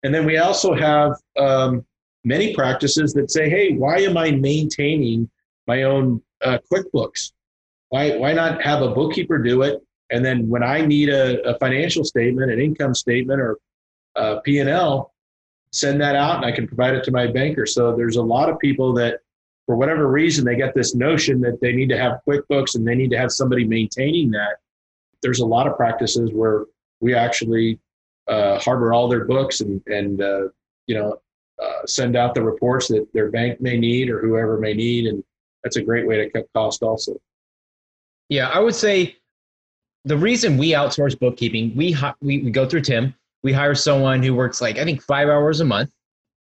[0.05, 1.83] And then we also have um,
[2.23, 5.27] many practices that say, hey, why am I maintaining
[5.65, 7.31] my own uh, QuickBooks?
[7.89, 9.81] Why, why not have a bookkeeper do it?
[10.11, 13.57] And then when I need a, a financial statement, an income statement, or
[14.15, 15.11] uh, P&L,
[15.71, 17.65] send that out and I can provide it to my banker.
[17.65, 19.21] So there's a lot of people that,
[19.65, 22.93] for whatever reason, they get this notion that they need to have QuickBooks and they
[22.93, 24.57] need to have somebody maintaining that.
[25.23, 26.65] There's a lot of practices where
[26.99, 27.79] we actually
[28.27, 30.47] uh, harbor all their books and and uh,
[30.87, 31.19] you know
[31.61, 35.23] uh, send out the reports that their bank may need or whoever may need, and
[35.63, 37.19] that's a great way to cut cost also.
[38.29, 39.17] Yeah, I would say
[40.03, 43.13] the reason we outsource bookkeeping, we we, we go through Tim.
[43.43, 45.91] We hire someone who works like I think five hours a month,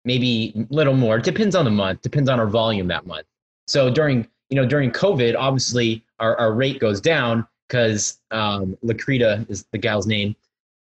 [0.04, 1.18] maybe a little more.
[1.18, 2.02] Depends on the month.
[2.02, 3.26] Depends on our volume that month.
[3.66, 9.48] So during you know, during COVID, obviously our, our rate goes down because um, Lakrita
[9.50, 10.36] is the gal's name.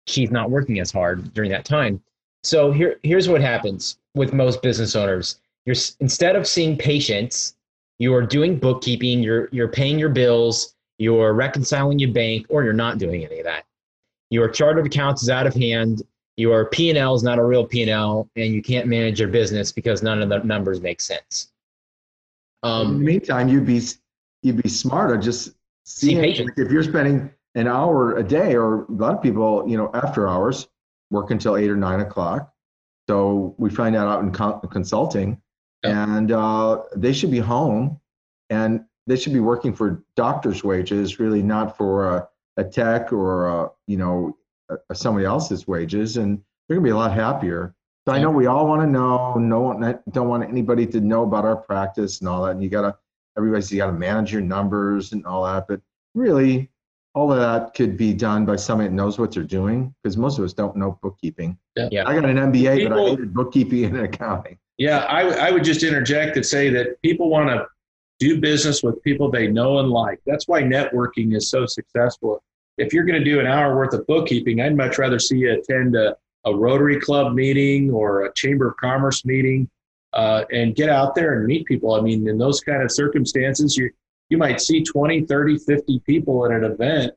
[0.07, 2.03] She's not working as hard during that time.
[2.43, 5.41] So here, here's what happens with most business owners.
[5.67, 7.57] You're instead of seeing patients,
[7.99, 9.23] you are doing bookkeeping.
[9.23, 10.75] You're you're paying your bills.
[10.99, 13.65] You're reconciling your bank, or you're not doing any of that.
[14.31, 16.03] Your chart of accounts is out of hand.
[16.37, 19.21] Your P and L is not a real P and L, and you can't manage
[19.21, 21.53] your business because none of the numbers make sense.
[22.63, 23.81] Um, In the meantime, you'd be
[24.43, 29.15] you'd be smarter just seeing if you're spending an hour a day, or a lot
[29.15, 30.69] of people, you know, after hours,
[31.11, 32.53] work until eight or nine o'clock.
[33.09, 34.33] So we find that out in
[34.69, 35.41] consulting,
[35.83, 38.01] and uh, they should be home,
[38.51, 43.47] and they should be working for doctor's wages, really not for a, a tech or
[43.49, 44.37] a, you know
[44.71, 47.75] a, somebody else's wages, and they're gonna be a lot happier.
[48.07, 49.35] So I know we all want to know.
[49.35, 52.53] No one don't want anybody to know about our practice and all that.
[52.53, 52.97] And you gotta
[53.37, 55.67] everybody's you gotta manage your numbers and all that.
[55.69, 55.81] But
[56.15, 56.71] really,
[57.15, 60.39] all of that could be done by somebody that knows what they're doing because most
[60.39, 61.57] of us don't know bookkeeping.
[61.77, 62.07] Yeah.
[62.07, 64.59] I got an MBA, people, but I hated bookkeeping and accounting.
[64.79, 67.67] Yeah, I, I would just interject and say that people want to
[68.19, 70.21] do business with people they know and like.
[70.27, 72.43] That's why networking is so successful.
[72.79, 75.53] If you're going to do an hour worth of bookkeeping, I'd much rather see you
[75.53, 79.71] attend a, a Rotary Club meeting or a Chamber of Commerce meeting
[80.13, 81.95] uh, and get out there and meet people.
[81.95, 83.91] I mean, in those kind of circumstances, you
[84.31, 87.13] you might see 20, 30, 50 people at an event.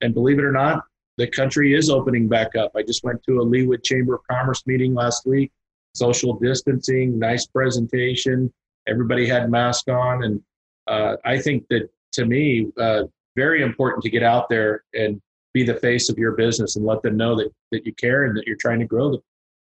[0.00, 0.84] And believe it or not,
[1.16, 2.72] the country is opening back up.
[2.76, 5.50] I just went to a Leawood Chamber of Commerce meeting last week.
[5.94, 8.52] Social distancing, nice presentation.
[8.86, 10.22] Everybody had masks on.
[10.22, 10.42] And
[10.86, 13.04] uh, I think that to me, uh,
[13.36, 15.20] very important to get out there and
[15.54, 18.36] be the face of your business and let them know that, that you care and
[18.36, 19.18] that you're trying to grow the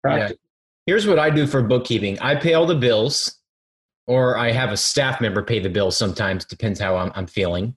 [0.03, 0.39] practice.
[0.41, 0.49] Yeah.
[0.87, 3.39] Here's what I do for bookkeeping I pay all the bills
[4.07, 7.77] or I have a staff member pay the bill sometimes, depends how I'm, I'm feeling.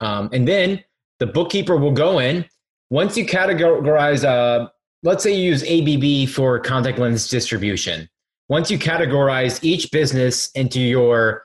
[0.00, 0.82] Um, and then
[1.18, 2.44] the bookkeeper will go in.
[2.90, 4.68] Once you categorize, uh,
[5.02, 8.08] let's say you use ABB for contact lens distribution.
[8.48, 11.44] Once you categorize each business into your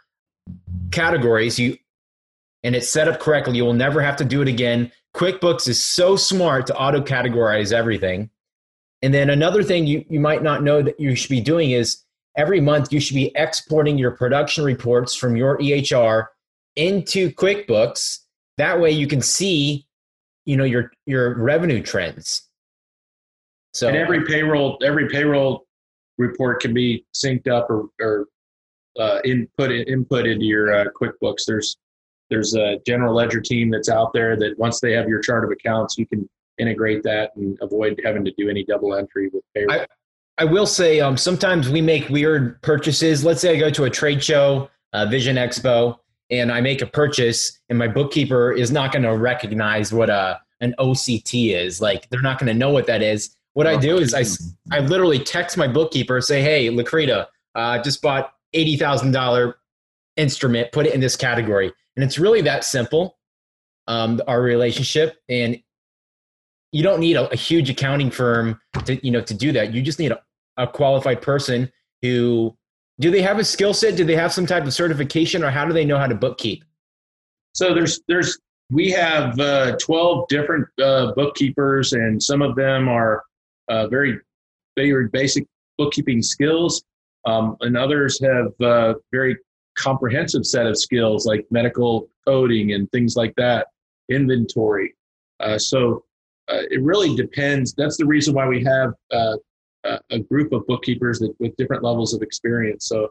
[0.91, 1.78] categories, you
[2.64, 4.91] and it's set up correctly, you will never have to do it again.
[5.16, 8.30] QuickBooks is so smart to auto categorize everything.
[9.01, 12.03] And then another thing you, you might not know that you should be doing is
[12.40, 16.28] every month you should be exporting your production reports from your EHR
[16.78, 18.20] into QuickBooks.
[18.58, 19.86] That way you can see,
[20.46, 22.48] you know, your your revenue trends.
[23.74, 25.66] So and every payroll every payroll
[26.18, 28.28] report can be synced up or, or
[28.98, 31.44] uh, input input into your uh, QuickBooks.
[31.46, 31.78] There's
[32.30, 35.52] there's a general ledger team that's out there that once they have your chart of
[35.52, 39.82] accounts, you can integrate that and avoid having to do any double entry with payroll.
[39.82, 39.88] I,
[40.40, 43.26] I will say um, sometimes we make weird purchases.
[43.26, 45.98] Let's say I go to a trade show, uh, Vision Expo,
[46.30, 50.40] and I make a purchase, and my bookkeeper is not going to recognize what a
[50.62, 51.82] an OCT is.
[51.82, 53.36] Like they're not going to know what that is.
[53.54, 54.24] What I do is I,
[54.74, 59.58] I literally text my bookkeeper, say, "Hey, Lakrita, I uh, just bought eighty thousand dollar
[60.16, 60.72] instrument.
[60.72, 63.18] Put it in this category." And it's really that simple.
[63.88, 65.62] Um, our relationship, and
[66.72, 69.74] you don't need a, a, huge accounting firm to you know to do that.
[69.74, 70.22] You just need a,
[70.60, 71.72] a qualified person
[72.03, 72.55] who
[72.99, 73.95] do they have a skill set?
[73.95, 76.62] Do they have some type of certification, or how do they know how to bookkeep?
[77.53, 78.38] So there's there's
[78.72, 83.24] we have uh, 12 different uh, bookkeepers, and some of them are
[83.70, 84.20] uh, very
[84.76, 85.45] very basic
[85.78, 86.84] bookkeeping skills,
[87.26, 89.38] um, and others have uh, very
[89.78, 93.68] comprehensive set of skills like medical coding and things like that,
[94.10, 94.93] inventory.
[95.39, 96.03] Uh, so
[96.49, 97.74] uh, it really depends.
[97.74, 98.93] That's the reason why we have
[99.84, 102.88] a group of bookkeepers that, with different levels of experience.
[102.88, 103.09] So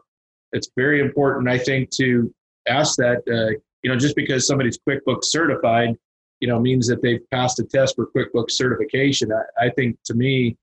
[0.51, 2.33] it's very important, I think, to
[2.67, 3.19] ask that.
[3.27, 5.95] Uh, you know, just because somebody's QuickBooks certified,
[6.41, 9.31] you know, means that they've passed a test for QuickBooks certification.
[9.31, 10.57] I, I think, to me,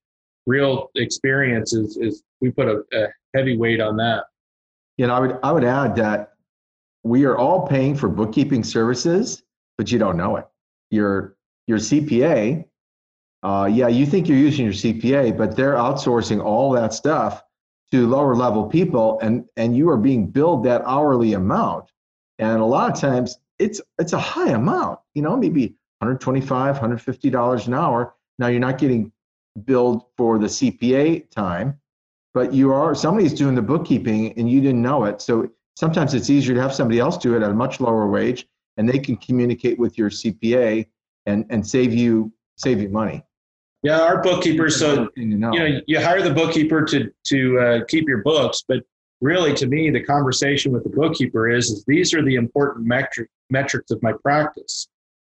[0.47, 4.25] real experience is, is we put a, a heavy weight on that.
[4.97, 6.35] You know, I would I would add that
[7.03, 9.43] we are all paying for bookkeeping services,
[9.77, 10.47] but you don't know it.
[10.91, 11.37] You're
[11.67, 12.65] your CPA,
[13.47, 17.45] uh, yeah, you think you're using your CPA, but they're outsourcing all that stuff
[17.93, 21.93] to lower level people, and and you are being billed that hourly amount.
[22.41, 24.99] And a lot of times, it's it's a high amount.
[25.15, 28.17] You know, maybe 125, 150 dollars an hour.
[28.41, 29.13] Now you're not getting
[29.65, 31.79] billed for the CPA time,
[32.35, 35.23] but you are somebody's doing the bookkeeping and you didn't know it.
[35.23, 38.49] So sometimes it's easier to have somebody else do it at a much lower wage,
[38.77, 40.89] and they can communicate with your CPA
[41.27, 43.23] and and save you save you money.
[43.87, 44.81] Yeah, our bookkeepers.
[44.81, 45.53] So you know,
[45.87, 48.83] you hire the bookkeeper to to uh, keep your books, but
[49.21, 53.29] really, to me, the conversation with the bookkeeper is, is these are the important metric,
[53.49, 54.89] metrics of my practice.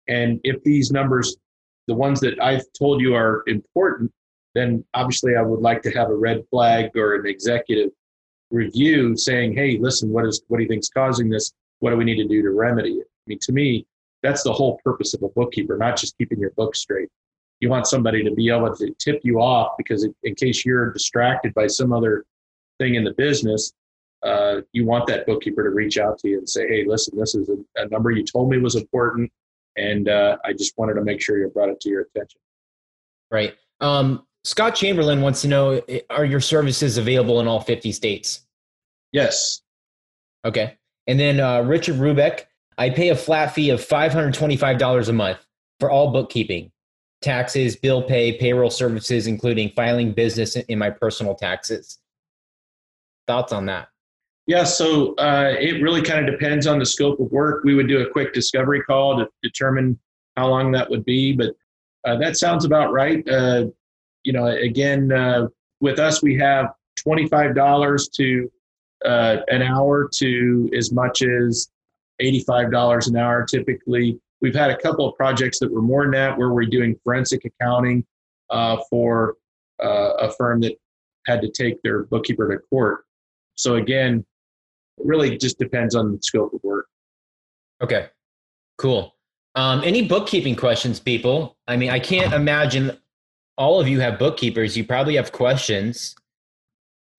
[0.07, 1.37] And if these numbers,
[1.87, 4.11] the ones that I've told you are important,
[4.55, 7.91] then obviously I would like to have a red flag or an executive
[8.49, 11.53] review saying, hey, listen, what is what do you think is causing this?
[11.81, 13.05] What do we need to do to remedy it?
[13.05, 13.85] I mean, to me,
[14.23, 17.09] that's the whole purpose of a bookkeeper, not just keeping your books straight.
[17.59, 21.53] You want somebody to be able to tip you off because in case you're distracted
[21.53, 22.25] by some other
[22.79, 23.73] thing in the business,
[24.23, 27.35] uh, you want that bookkeeper to reach out to you and say, hey, listen, this
[27.35, 29.31] is a, a number you told me was important.
[29.77, 32.39] And uh, I just wanted to make sure you brought it to your attention.
[33.31, 33.55] Right.
[33.79, 38.41] Um, Scott Chamberlain wants to know Are your services available in all 50 states?
[39.11, 39.61] Yes.
[40.45, 40.77] Okay.
[41.07, 42.45] And then uh, Richard Rubeck,
[42.77, 45.39] I pay a flat fee of $525 a month
[45.79, 46.71] for all bookkeeping,
[47.21, 51.99] taxes, bill pay, payroll services, including filing business in my personal taxes.
[53.27, 53.89] Thoughts on that?
[54.47, 57.63] Yeah, so uh, it really kind of depends on the scope of work.
[57.63, 59.99] We would do a quick discovery call to determine
[60.37, 61.53] how long that would be, but
[62.05, 63.27] uh, that sounds about right.
[63.29, 63.65] Uh,
[64.23, 65.47] you know, again, uh,
[65.81, 66.73] with us, we have
[67.05, 68.51] $25 to
[69.05, 71.69] uh, an hour to as much as
[72.21, 74.19] $85 an hour typically.
[74.41, 77.43] We've had a couple of projects that were more than that where we're doing forensic
[77.45, 78.05] accounting
[78.49, 79.35] uh, for
[79.83, 80.75] uh, a firm that
[81.27, 83.05] had to take their bookkeeper to court.
[83.55, 84.25] So again,
[84.97, 86.87] it really just depends on the scope of work.
[87.81, 88.07] Okay,
[88.77, 89.15] cool.
[89.55, 91.57] Um, any bookkeeping questions, people?
[91.67, 92.97] I mean, I can't imagine
[93.57, 94.77] all of you have bookkeepers.
[94.77, 96.15] You probably have questions.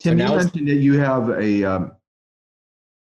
[0.00, 1.92] Tim, you mentioned that you have a um,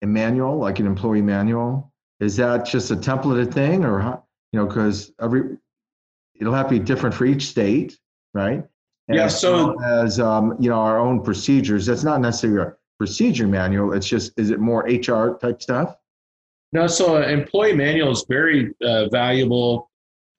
[0.01, 1.88] a manual, like an employee manual.
[2.19, 5.57] Is that just a templated thing, or you know, because every
[6.39, 7.97] it'll have to be different for each state,
[8.33, 8.63] right?
[9.07, 9.27] And yeah.
[9.27, 11.85] So as um, you know, our own procedures.
[11.85, 13.93] That's not necessarily a procedure manual.
[13.93, 15.95] It's just is it more HR type stuff?
[16.73, 16.87] No.
[16.87, 19.89] So an employee manual is very uh, valuable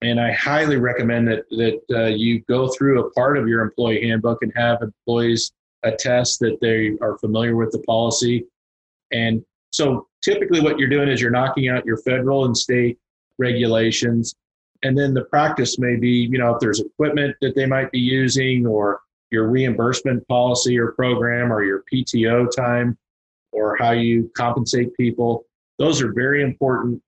[0.03, 4.09] and I highly recommend that that uh, you go through a part of your employee
[4.09, 5.53] handbook and have employees
[5.83, 8.47] attest that they are familiar with the policy.
[9.13, 12.99] And so, typically, what you're doing is you're knocking out your federal and state
[13.39, 14.35] regulations,
[14.83, 18.01] and then the practice may be, you know, if there's equipment that they might be
[18.01, 19.01] using, or
[19.31, 22.99] your reimbursement policy or program, or your PTO time,
[23.53, 25.45] or how you compensate people.
[25.79, 27.03] Those are very important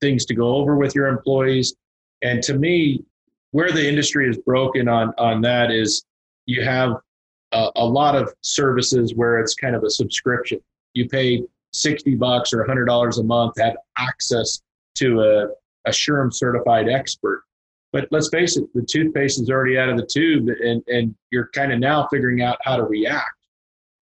[0.00, 1.74] things to go over with your employees
[2.22, 3.04] and to me,
[3.52, 6.04] where the industry is broken on on that is
[6.46, 6.96] you have
[7.52, 10.60] a, a lot of services where it's kind of a subscription.
[10.94, 11.42] You pay
[11.72, 14.60] 60 bucks or $100 a month have access
[14.96, 15.44] to a,
[15.86, 17.42] a SHRM certified expert.
[17.92, 21.48] But let's face it, the toothpaste is already out of the tube, and, and you're
[21.54, 23.30] kind of now figuring out how to react.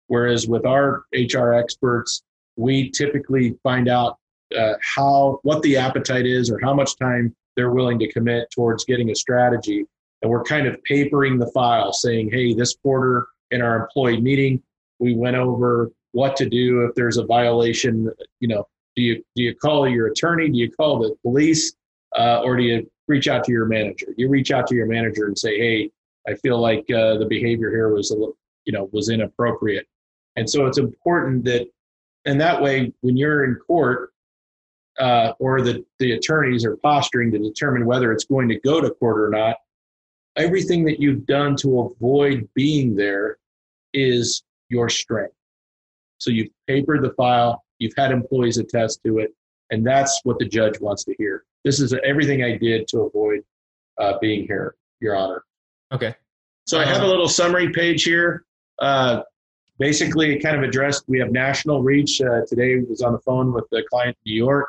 [0.08, 2.24] Whereas with our HR experts,
[2.56, 4.18] we typically find out
[4.58, 8.86] uh, how what the appetite is or how much time they're willing to commit towards
[8.86, 9.86] getting a strategy.
[10.22, 14.62] And we're kind of papering the file saying, hey, this quarter in our employee meeting,
[14.99, 18.09] we went over what to do if there's a violation.
[18.39, 20.49] You know, do you do you call your attorney?
[20.49, 21.76] Do you call the police?
[22.18, 24.07] Uh, or do you reach out to your manager?
[24.16, 25.91] You reach out to your manager and say, hey,
[26.28, 28.16] I feel like uh, the behavior here was a
[28.63, 29.88] you know was inappropriate.
[30.38, 31.68] And so it's important that,
[32.26, 34.11] and that way, when you're in court,
[34.99, 38.89] uh, or the, the attorneys are posturing to determine whether it's going to go to
[38.91, 39.57] court or not,
[40.36, 43.38] everything that you've done to avoid being there
[43.93, 45.36] is your strength.
[46.18, 49.34] So you've papered the file, you've had employees attest to it,
[49.72, 51.43] and that's what the judge wants to hear.
[51.63, 53.43] This is everything I did to avoid
[53.97, 55.43] uh, being here, Your Honor.
[55.91, 56.16] Okay.
[56.66, 58.45] So I have a little summary page here.
[58.80, 59.22] Uh,
[59.78, 61.05] basically, it kind of addressed.
[61.07, 62.22] We have national reach.
[62.22, 64.68] Uh, today was on the phone with the client in New York.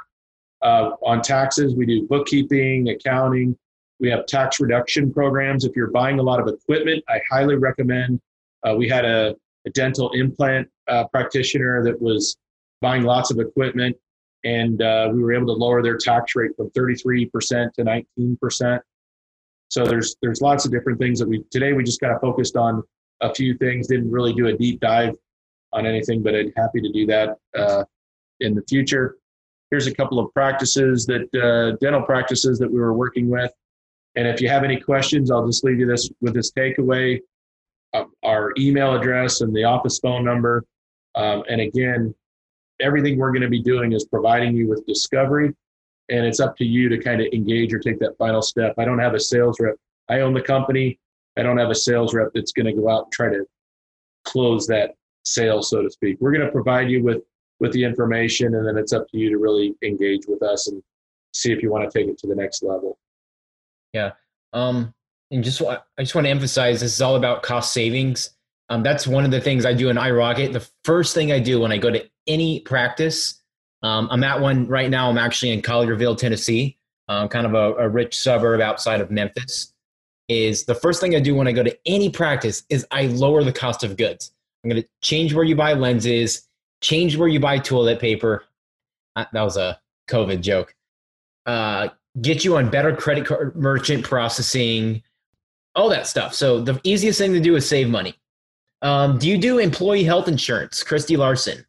[0.62, 3.57] Uh, on taxes, we do bookkeeping, accounting.
[3.99, 5.64] We have tax reduction programs.
[5.64, 8.20] If you're buying a lot of equipment, I highly recommend.
[8.62, 9.34] Uh, we had a,
[9.66, 12.37] a dental implant uh, practitioner that was
[12.80, 13.97] buying lots of equipment,
[14.45, 17.84] and uh, we were able to lower their tax rate from 33% to
[18.18, 18.80] 19%.
[19.68, 22.57] So there's there's lots of different things that we today we just kind of focused
[22.57, 22.82] on
[23.20, 23.89] a few things.
[23.89, 25.14] Didn't really do a deep dive
[25.72, 27.84] on anything, but I'm happy to do that uh,
[28.41, 29.16] in the future
[29.70, 33.53] here's a couple of practices that uh, dental practices that we were working with.
[34.14, 37.20] And if you have any questions, I'll just leave you this with this takeaway,
[37.93, 40.64] uh, our email address and the office phone number.
[41.16, 42.14] Um, and again,
[42.80, 45.54] everything we're going to be doing is providing you with discovery,
[46.10, 48.74] and it's up to you to kind of engage or take that final step.
[48.78, 49.76] I don't have a sales rep.
[50.08, 50.98] I own the company.
[51.36, 53.44] I don't have a sales rep that's going to go out and try to
[54.24, 54.94] close that
[55.24, 56.18] sale, so to speak.
[56.20, 57.22] We're going to provide you with
[57.58, 60.82] with the information, and then it's up to you to really engage with us and
[61.32, 62.98] see if you want to take it to the next level.
[63.92, 64.12] Yeah.
[64.52, 64.94] Um,
[65.30, 68.36] and just I just want to emphasize this is all about cost savings.
[68.68, 70.52] Um, that's one of the things I do in iRocket.
[70.52, 73.40] The first thing I do when I go to any practice,
[73.82, 75.08] um, I'm at one right now.
[75.08, 76.76] I'm actually in Collierville, Tennessee,
[77.08, 79.72] um, kind of a, a rich suburb outside of Memphis.
[80.28, 83.44] Is the first thing I do when I go to any practice is I lower
[83.44, 84.32] the cost of goods.
[84.64, 86.48] I'm going to change where you buy lenses,
[86.80, 88.42] change where you buy toilet paper.
[89.14, 90.74] Uh, that was a COVID joke.
[91.46, 91.90] Uh,
[92.20, 95.02] get you on better credit card merchant processing,
[95.76, 96.34] all that stuff.
[96.34, 98.16] So the easiest thing to do is save money.
[98.83, 101.64] Um, do you do employee health insurance, Christy Larson?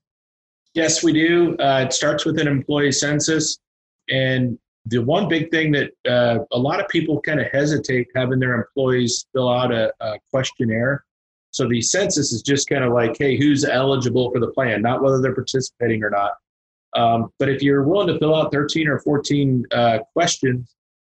[0.73, 1.57] Yes, we do.
[1.57, 3.57] Uh, it starts with an employee census,
[4.09, 8.39] and the one big thing that uh, a lot of people kind of hesitate having
[8.39, 11.03] their employees fill out a, a questionnaire.
[11.51, 15.01] So the census is just kind of like, hey, who's eligible for the plan, not
[15.01, 16.33] whether they're participating or not.
[16.95, 20.75] Um, but if you're willing to fill out 13 or 14 uh, questions,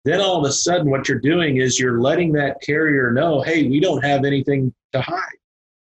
[0.06, 3.68] then all of a sudden what you're doing is you're letting that carrier know, hey,
[3.68, 5.22] we don't have anything to hide.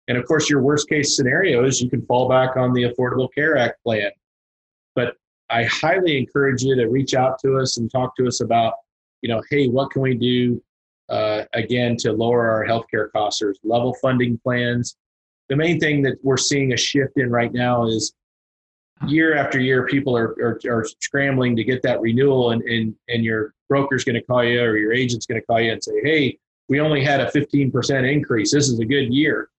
[0.08, 3.28] And of course, your worst case scenario is you can fall back on the Affordable
[3.34, 4.10] Care Act plan.
[4.94, 5.16] But
[5.50, 8.74] I highly encourage you to reach out to us and talk to us about,
[9.22, 10.62] you know, hey, what can we do
[11.08, 13.40] uh, again to lower our healthcare costs?
[13.40, 14.96] There's level funding plans.
[15.48, 18.12] The main thing that we're seeing a shift in right now is
[19.06, 23.24] year after year, people are, are, are scrambling to get that renewal, and, and, and
[23.24, 26.00] your broker's going to call you or your agent's going to call you and say,
[26.02, 26.38] hey,
[26.68, 28.52] we only had a 15% increase.
[28.52, 29.50] This is a good year.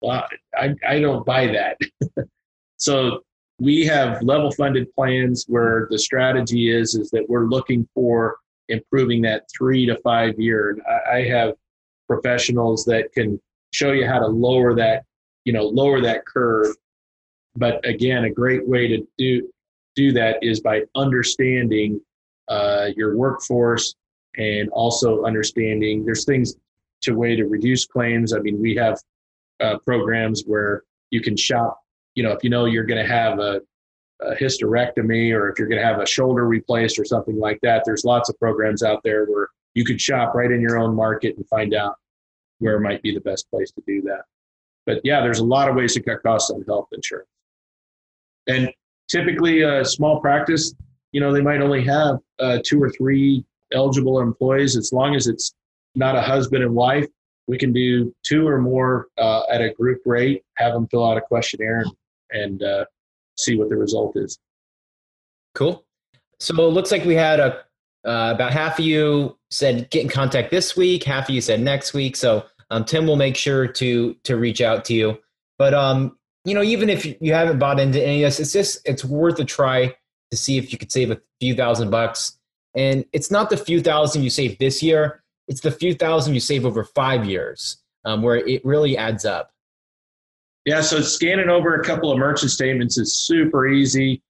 [0.00, 1.78] Well, I, I don't buy that.
[2.76, 3.20] so
[3.60, 8.36] we have level funded plans where the strategy is is that we're looking for
[8.68, 10.70] improving that three to five year.
[10.70, 11.54] And I, I have
[12.06, 13.40] professionals that can
[13.72, 15.04] show you how to lower that,
[15.44, 16.74] you know, lower that curve.
[17.56, 19.48] But again, a great way to do
[19.96, 22.00] do that is by understanding
[22.46, 23.94] uh, your workforce
[24.36, 26.54] and also understanding there's things
[27.02, 28.32] to way to reduce claims.
[28.32, 29.00] I mean, we have
[29.60, 31.80] uh, programs where you can shop.
[32.14, 33.60] You know, if you know you're going to have a,
[34.20, 37.82] a hysterectomy or if you're going to have a shoulder replaced or something like that,
[37.84, 41.36] there's lots of programs out there where you could shop right in your own market
[41.36, 41.96] and find out
[42.58, 44.22] where might be the best place to do that.
[44.86, 47.28] But yeah, there's a lot of ways to cut costs on health insurance.
[48.46, 48.72] And
[49.08, 50.74] typically, a small practice,
[51.12, 54.76] you know, they might only have uh, two or three eligible employees.
[54.76, 55.54] As long as it's
[55.94, 57.06] not a husband and wife,
[57.48, 61.16] we can do two or more uh, at a group rate, have them fill out
[61.16, 61.84] a questionnaire
[62.30, 62.84] and uh,
[63.36, 64.38] see what the result is.
[65.54, 65.84] Cool.
[66.38, 67.64] So it looks like we had a
[68.06, 71.60] uh, about half of you said get in contact this week, half of you said
[71.60, 72.14] next week.
[72.14, 75.18] So um, Tim will make sure to to reach out to you.
[75.58, 78.80] But um, you know, even if you haven't bought into any of this, it's just
[78.84, 79.94] it's worth a try
[80.30, 82.38] to see if you could save a few thousand bucks.
[82.76, 86.40] And it's not the few thousand you save this year; it's the few thousand you
[86.40, 89.50] save over five years, um, where it really adds up.
[90.64, 94.22] Yeah, so scanning over a couple of merchant statements is super easy,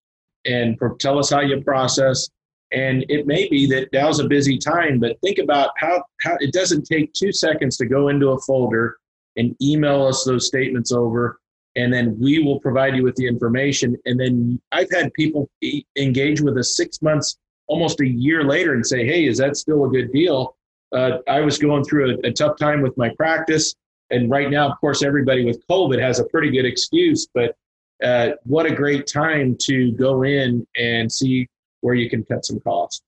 [0.45, 2.29] and tell us how you process.
[2.71, 6.53] And it may be that now's a busy time, but think about how, how it
[6.53, 8.99] doesn't take two seconds to go into a folder
[9.37, 11.41] and email us those statements over,
[11.77, 13.97] and then we will provide you with the information.
[14.05, 15.49] And then I've had people
[15.97, 17.39] engage with us six months,
[17.69, 20.57] almost a year later, and say, "Hey, is that still a good deal?"
[20.93, 23.74] Uh, I was going through a, a tough time with my practice
[24.10, 27.56] and right now, of course, everybody with COVID has a pretty good excuse, but
[28.02, 31.47] uh, what a great time to go in and see
[31.81, 33.02] where you can cut some costs.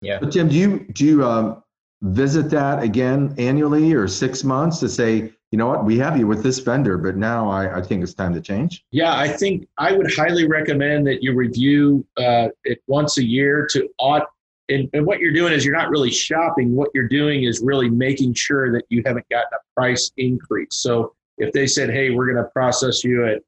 [0.00, 0.18] Yeah.
[0.20, 1.62] But Tim, do you do you um,
[2.02, 6.26] visit that again annually or six months to say, you know what, we have you
[6.26, 8.84] with this vendor, but now I, I think it's time to change?
[8.90, 13.66] Yeah, I think I would highly recommend that you review uh, it once a year
[13.72, 14.28] to audit
[14.68, 16.74] and, and what you're doing is you're not really shopping.
[16.74, 20.76] What you're doing is really making sure that you haven't gotten a price increase.
[20.76, 23.42] So if they said, hey, we're going to process you at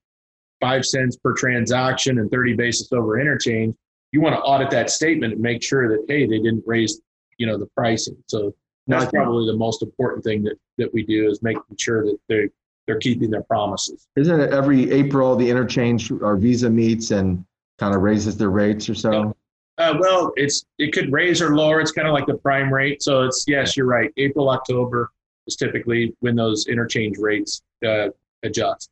[0.60, 3.74] five cents per transaction and 30 basis over interchange,
[4.12, 7.00] you want to audit that statement and make sure that, hey, they didn't raise,
[7.38, 8.16] you know, the pricing.
[8.26, 8.54] So
[8.86, 12.48] that's probably the most important thing that, that we do is making sure that they
[12.86, 14.06] they're keeping their promises.
[14.14, 17.44] Isn't it every April the interchange or Visa meets and
[17.78, 19.36] kind of raises their rates or so?
[19.78, 21.80] Uh, well, it's it could raise or lower.
[21.80, 23.02] It's kind of like the prime rate.
[23.02, 24.10] So it's yes, you're right.
[24.16, 25.10] April, October
[25.46, 28.08] is typically when those interchange rates uh,
[28.42, 28.90] adjust.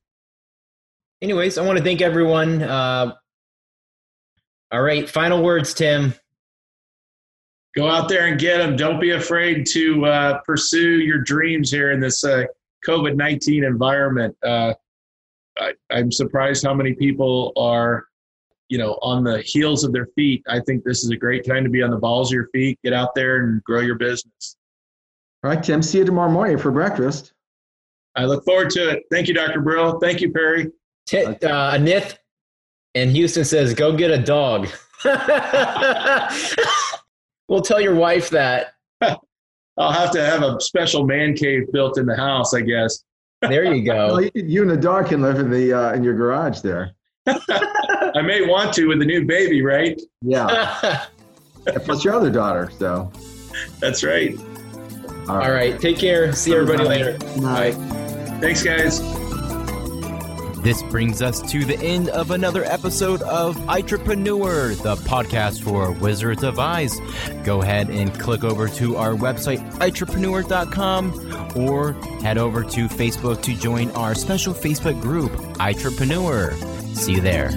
[1.22, 2.62] Anyways, I want to thank everyone.
[2.62, 3.14] Uh,
[4.72, 6.14] all right, final words, Tim.
[7.74, 8.76] Go out there and get them.
[8.76, 12.44] Don't be afraid to uh, pursue your dreams here in this uh,
[12.86, 14.36] COVID nineteen environment.
[14.42, 14.74] Uh,
[15.58, 18.06] I, I'm surprised how many people are,
[18.74, 20.42] you know, on the heels of their feet.
[20.48, 22.76] I think this is a great time to be on the balls of your feet.
[22.82, 24.56] Get out there and grow your business.
[25.44, 25.80] All right, Tim.
[25.80, 27.34] See you tomorrow morning for breakfast.
[28.16, 29.04] I look forward to it.
[29.12, 29.60] Thank you, Dr.
[29.60, 30.00] Brill.
[30.00, 30.72] Thank you, Perry.
[31.06, 31.36] T- uh,
[31.76, 32.18] Anith
[32.94, 34.66] in Houston says, "Go get a dog."
[37.48, 38.74] we'll tell your wife that.
[39.00, 43.04] I'll have to have a special man cave built in the house, I guess.
[43.40, 44.18] There you Well, go.
[44.18, 46.96] you, you and the dog can live in the uh, in your garage there.
[47.26, 50.00] I may want to with the new baby, right?
[50.22, 51.06] Yeah,
[51.66, 52.70] plus your other daughter.
[52.78, 53.10] So,
[53.80, 54.38] That's right.
[55.28, 55.80] All right.
[55.80, 56.32] Take care.
[56.34, 57.18] See everybody later.
[57.40, 57.72] Bye.
[58.40, 59.00] Thanks, guys.
[60.64, 66.42] This brings us to the end of another episode of Eyetrepreneur, the podcast for Wizards
[66.42, 66.98] of Eyes.
[67.44, 71.92] Go ahead and click over to our website, eyetrepreneur.com, or
[72.22, 76.54] head over to Facebook to join our special Facebook group, Eyetrepreneur.
[76.96, 77.50] See you there.